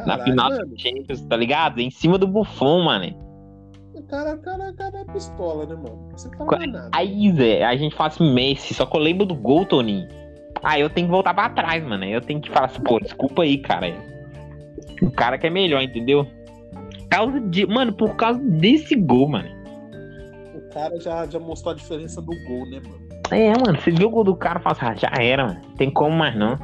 [0.07, 0.67] Na final mano.
[0.67, 1.81] do Champions, tá ligado?
[1.81, 3.15] Em cima do Buffon, mano.
[3.95, 6.09] O cara, cara, cara é pistola, né, mano?
[6.13, 6.91] Você mais nada.
[6.93, 10.09] Aí, Zé, a gente fala assim, Messi, só que eu lembro do gol, Toninho.
[10.63, 12.05] Aí eu tenho que voltar pra trás, mano.
[12.05, 13.95] Aí eu tenho que falar assim, pô, desculpa aí, cara.
[15.03, 16.27] O cara que é melhor, entendeu?
[17.11, 19.49] Causa de, mano, por causa desse gol, mano.
[20.55, 23.02] O cara já, já mostrou a diferença do gol, né, mano?
[23.33, 25.61] É, mano, você viu o gol do cara assim, ah, já era, mano.
[25.77, 26.59] Tem como mais não.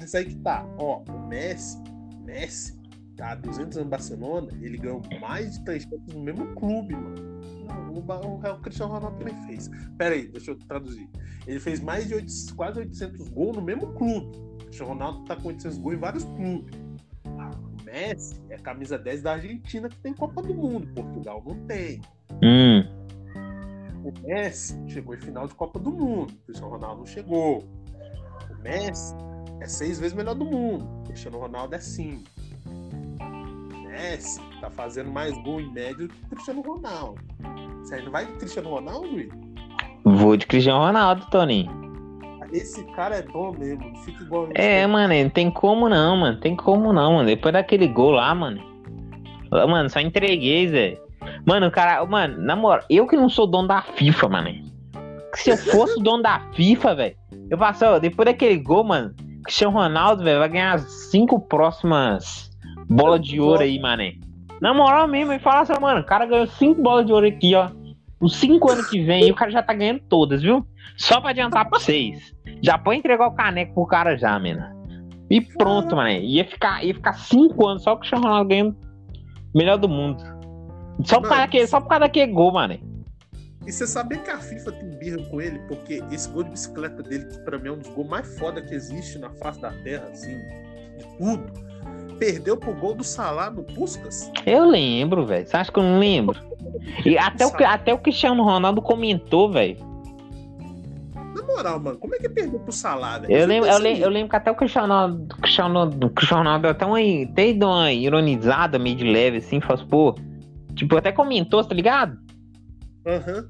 [0.00, 0.66] Isso aí que tá.
[0.76, 1.80] Ó, o Messi,
[2.24, 2.76] Messi,
[3.16, 6.94] tá há 200 anos no Barcelona, ele ganhou mais de 3 títulos no mesmo clube,
[6.94, 7.34] mano.
[7.90, 9.70] O, o, o Cristiano Ronaldo também fez.
[9.96, 11.08] Pera aí, deixa eu traduzir.
[11.46, 12.26] Ele fez mais de 8,
[12.56, 14.36] quase 800 gols no mesmo clube.
[14.36, 16.74] O Cristiano Ronaldo tá com 800 gols em vários clubes.
[17.24, 20.88] O Messi é a camisa 10 da Argentina que tem Copa do Mundo.
[20.92, 22.00] Portugal não tem.
[22.42, 22.82] Hum,
[24.04, 26.30] O Messi chegou em final de Copa do Mundo.
[26.30, 27.64] O Cristiano Ronaldo não chegou.
[28.50, 29.14] O Messi
[29.60, 30.86] é seis vezes melhor do mundo.
[31.00, 32.22] O Cristiano Ronaldo é cinco.
[32.66, 37.20] O Messi tá fazendo mais gol em média do que o Cristiano Ronaldo.
[37.80, 39.28] Você ainda vai de Cristiano Ronaldo, Luiz?
[40.04, 41.82] vou de Cristiano Ronaldo, Toninho.
[42.52, 43.88] Esse cara é bom mesmo.
[43.88, 44.48] Não fica igual.
[44.54, 46.38] É, mano, não tem como não, mano.
[46.40, 47.26] Tem como não, mano.
[47.26, 48.62] Depois daquele gol lá, mano.
[49.50, 51.03] Mano, só entreguei, Zé.
[51.46, 54.50] Mano, cara, mano, na moral, eu que não sou dono da FIFA, mano.
[55.34, 57.16] Se eu fosse dono da FIFA, velho,
[57.50, 59.14] eu passo, ó, depois daquele gol, mano,
[59.44, 62.50] Cristiano Ronaldo, velho, vai ganhar as cinco próximas
[62.88, 64.14] bolas de ouro aí, mané.
[64.60, 67.54] Na moral mesmo, ele fala assim, mano, o cara ganhou cinco bolas de ouro aqui,
[67.54, 67.68] ó.
[68.20, 70.66] Os cinco anos que vem, e o cara já tá ganhando todas, viu?
[70.96, 72.32] Só pra adiantar pra vocês.
[72.62, 74.62] Já pode entregar o caneco pro cara já, mano.
[75.28, 76.10] E pronto, mano.
[76.10, 78.76] Ia ficar, ia ficar cinco anos só o Cristiano Ronaldo ganhando
[79.54, 80.22] melhor do mundo.
[81.02, 82.78] Só por, causa daquele, só por causa daquele gol, mano.
[83.66, 85.58] E você sabia que a FIFA tem birra com ele?
[85.68, 88.60] Porque esse gol de bicicleta dele, que pra mim é um dos gols mais foda
[88.60, 90.36] que existe na face da terra, assim,
[90.98, 91.64] de tudo.
[92.18, 94.30] Perdeu pro gol do Salah no Puskas.
[94.46, 95.46] Eu lembro, velho.
[95.46, 96.38] Você acha que eu não lembro?
[97.04, 99.76] E até o, até o Cristiano Ronaldo comentou, velho.
[101.34, 103.30] Não, moral, mano, como é que perdeu pro salário?
[103.30, 106.62] Eu lembro, eu, lembro, eu lembro que até o Cristiano Ronaldo, Cristiano, Ronaldo- Cristiano Ronaldo
[106.62, 110.14] deu até uma, até deu uma ironizada meio de leve, assim, falou assim, pô.
[110.74, 112.18] Tipo, até comentou, tá ligado?
[113.06, 113.48] Aham.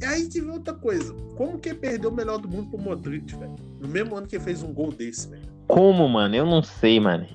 [0.00, 1.14] E aí tive outra coisa.
[1.36, 3.54] Como que perdeu o melhor do mundo pro Modric, velho?
[3.80, 5.42] No mesmo ano que ele fez um gol desse, velho.
[5.68, 6.34] Como, mano?
[6.34, 7.26] Eu não sei, mano.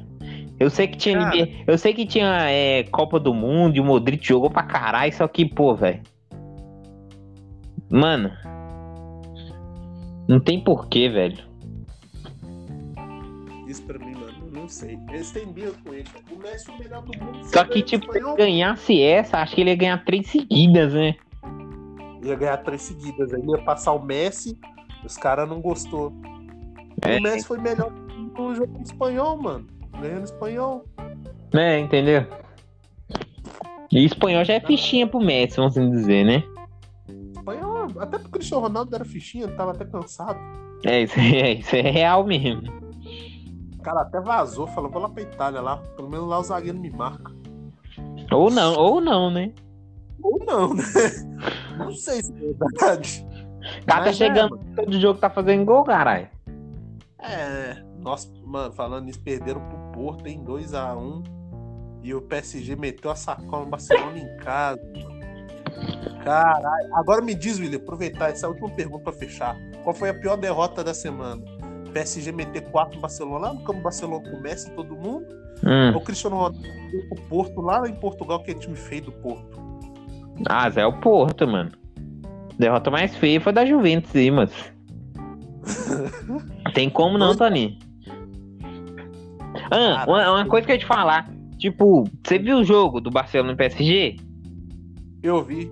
[0.59, 1.49] Eu sei que tinha, Cara.
[1.67, 5.27] Eu sei que tinha é, Copa do Mundo e o Modric jogou pra caralho, só
[5.27, 6.01] que, pô, velho.
[7.89, 8.31] Mano.
[10.27, 11.41] Não tem porquê, velho.
[13.67, 14.06] Isso pra mim,
[14.67, 14.99] não sei.
[15.09, 16.05] Eles têm birra com ele.
[16.29, 17.45] O Messi é o melhor do mundo.
[17.45, 21.15] Só que, tipo, se ganhasse essa, acho que ele ia ganhar três seguidas, né?
[22.21, 23.33] Ia ganhar três seguidas.
[23.33, 24.59] Aí ia passar o Messi,
[25.05, 26.11] os caras não gostou.
[27.01, 27.17] É.
[27.17, 29.65] O Messi foi melhor no jogo espanhol, mano.
[30.01, 30.85] Ganhando espanhol.
[31.53, 32.27] É, entendeu?
[33.89, 36.43] E espanhol já é fichinha pro Messi, vamos assim dizer, né?
[37.37, 40.37] Espanhol, até porque o Cristiano Ronaldo era fichinha, tava até cansado.
[40.83, 42.86] É, isso é, isso é real mesmo.
[43.77, 45.77] O cara até vazou, falou, vou lá pra Itália lá.
[45.95, 47.31] Pelo menos lá o zagueiro me marca.
[48.31, 49.53] Ou não, ou não, né?
[50.21, 50.83] Ou não, né?
[51.77, 53.25] Não sei se é verdade.
[53.81, 56.27] O cara tá Mas é, chegando, todo jogo tá fazendo gol, caralho.
[57.19, 61.23] É, nossa, mano, falando nisso, perderam pro Porto em 2x1
[62.03, 65.17] e o PSG meteu a sacola no Barcelona em casa, mano.
[66.23, 66.95] Caralho.
[66.95, 69.55] Agora me diz, William, aproveitar essa última pergunta pra fechar.
[69.83, 71.43] Qual foi a pior derrota da semana?
[71.87, 75.25] PSG meter 4 no Barcelona lá no campo Barcelona com o Messi e todo mundo?
[75.63, 75.95] Hum.
[75.95, 76.59] O Cristiano Ronaldo
[77.09, 79.59] pro Porto lá em Portugal, que é time feio do Porto?
[80.47, 81.71] Ah, Zé é o Porto, mano.
[82.57, 84.51] Derrota mais feia foi da Juventus aí, mas.
[86.73, 87.79] Tem como não, Tony.
[89.71, 91.29] Ah, uma, uma coisa que eu ia te falar.
[91.57, 94.17] Tipo, você viu o jogo do Barcelona no PSG?
[95.23, 95.71] Eu vi.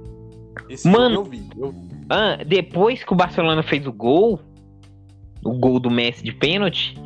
[0.70, 1.16] Esse Mano.
[1.16, 1.48] eu vi.
[1.58, 1.74] Eu.
[2.10, 4.40] Ah, depois que o Barcelona fez o gol,
[5.46, 6.98] o gol do Messi de pênalti,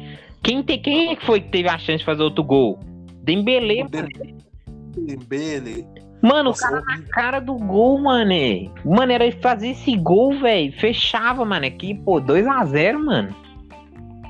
[0.42, 2.80] quem, te, quem é que foi que teve a chance de fazer outro gol?
[3.22, 3.90] Dembele, O
[4.98, 5.86] Dembele-.
[6.22, 8.34] Mano, Nossa, o cara na cara do gol, mano.
[8.84, 10.72] Mano, era fazer esse gol, velho.
[10.74, 11.66] Fechava, mano.
[11.66, 13.36] Aqui, pô, 2x0, mano.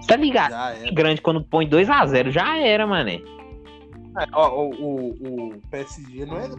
[0.07, 0.53] Tá ligado?
[0.93, 3.09] Grande quando põe 2x0, já era, mano.
[3.09, 3.21] É,
[4.33, 6.49] ó, o, o, o PSG não é.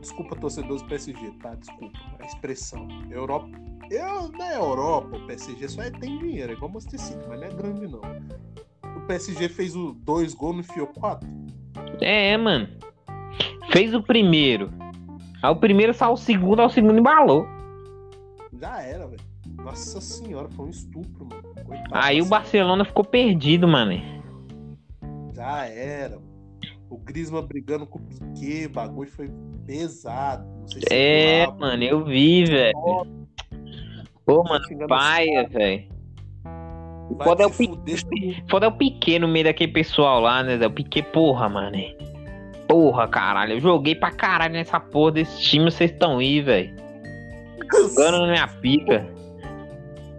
[0.00, 1.54] Desculpa, torcedores do PSG, tá?
[1.54, 2.88] Desculpa a expressão.
[3.10, 3.48] Europa.
[3.90, 7.40] Eu, na Europa, o PSG só é, tem dinheiro, é igual o Manchester City, mas
[7.40, 8.00] não é grande, não.
[8.96, 11.28] O PSG fez o dois gols no enfiou quatro.
[12.00, 12.68] É, mano.
[13.72, 14.70] Fez o primeiro.
[15.42, 17.46] Aí o primeiro saiu o segundo, aí o segundo embalou.
[18.60, 19.22] Já era, velho.
[19.56, 21.42] Nossa senhora, foi um estupro, mano.
[21.64, 23.92] Coitado, Aí o Barcelona ficou perdido, mano.
[25.34, 26.16] Já era.
[26.16, 26.28] mano.
[26.90, 29.30] O Griezmann brigando com o Piquet, o bagulho foi
[29.66, 30.46] pesado.
[30.60, 33.17] Não sei se É, mano, eu vi, velho.
[34.28, 35.84] Pô, mano, paia, velho.
[37.12, 37.98] Vai Foda é o fuder.
[38.50, 40.66] Foda é o Piquet no meio daquele pessoal lá, né?
[40.66, 41.78] O Piquet, porra, mano.
[42.68, 43.54] Porra, caralho.
[43.54, 46.76] Eu joguei pra caralho nessa porra desse time, vocês estão aí, velho.
[47.72, 49.06] Jogando na minha pica.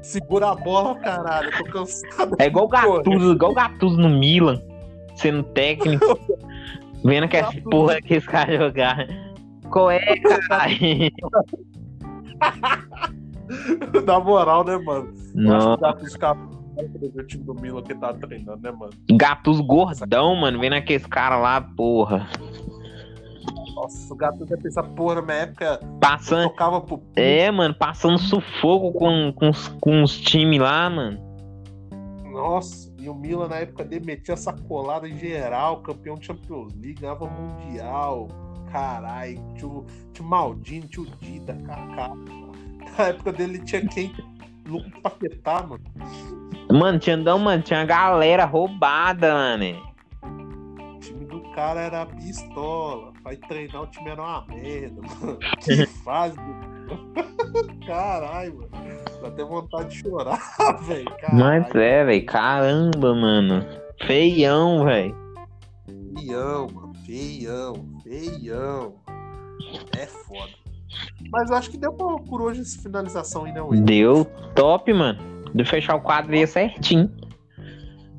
[0.01, 1.51] Segura a bola, caralho.
[1.51, 2.35] Eu tô cansado.
[2.39, 4.59] É igual o Gattuso, igual o Gattuso no Milan,
[5.17, 6.19] sendo técnico.
[7.05, 9.07] Vendo que essa porra que esse cara jogar.
[9.69, 9.99] Qual é,
[10.49, 11.11] caralho?
[14.05, 15.13] Na moral, né, mano?
[15.33, 15.55] Não.
[15.55, 16.39] acho que o Gattuso ficava
[17.15, 18.93] o time do Milan que tá treinando, né, mano?
[19.11, 22.27] Gattuso gordão, mano, vendo aqueles caras lá, porra.
[23.75, 26.49] Nossa, o Gattuso deve pensar, porra, na minha época Passando.
[26.49, 27.01] tocava pro.
[27.15, 31.19] É, mano, passando sufoco com, com, os- com os times lá, mano.
[32.31, 37.01] Nossa, e o Milan na época dele metia sacolada em geral, campeão de Champions League,
[37.01, 38.27] ganhava Mundial.
[38.71, 39.83] Caralho, tio,
[40.13, 42.11] tio Maldini, tio Dida, Kaká.
[42.97, 44.13] Na época dele tinha quem?
[44.67, 45.83] Lucas Paquetá, mano.
[46.71, 49.81] Mano, tinha, não, mano, tinha uma galera roubada, mano.
[50.23, 53.11] O time do cara era pistola.
[53.23, 55.39] Vai treinar, o time era uma merda, mano.
[55.61, 56.35] Que fase.
[56.35, 56.69] do-
[57.85, 58.99] Caralho, mano.
[59.21, 60.39] Dá até vontade de chorar,
[60.85, 61.11] velho.
[61.33, 63.65] Mas é, velho, caramba, mano.
[64.05, 65.15] Feião, velho.
[66.15, 66.93] Feião, mano.
[67.05, 67.73] Feião,
[68.03, 68.93] feião.
[69.97, 70.51] É foda.
[71.31, 73.83] Mas eu acho que deu pra, por hoje essa finalização aí, né, Will?
[73.83, 74.25] Deu
[74.55, 75.19] top, mano.
[75.53, 77.11] De fechar o quadro aí certinho.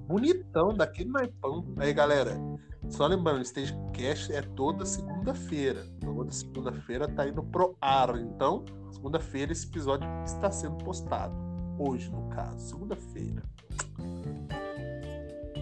[0.06, 1.64] Bonitão, daquele naipão.
[1.76, 2.36] Aí, galera.
[2.88, 5.86] Só lembrando, o Stagecast é toda segunda-feira.
[6.00, 8.16] Toda segunda-feira tá indo pro ar.
[8.18, 11.32] Então, segunda-feira esse episódio está sendo postado.
[11.78, 12.58] Hoje, no caso.
[12.58, 13.42] Segunda-feira.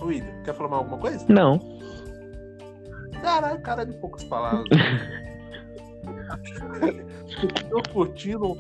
[0.00, 1.26] William, quer falar mais alguma coisa?
[1.28, 1.60] Não.
[3.20, 4.66] Caralho, cara de poucas palavras.
[7.70, 8.56] Tô curtindo.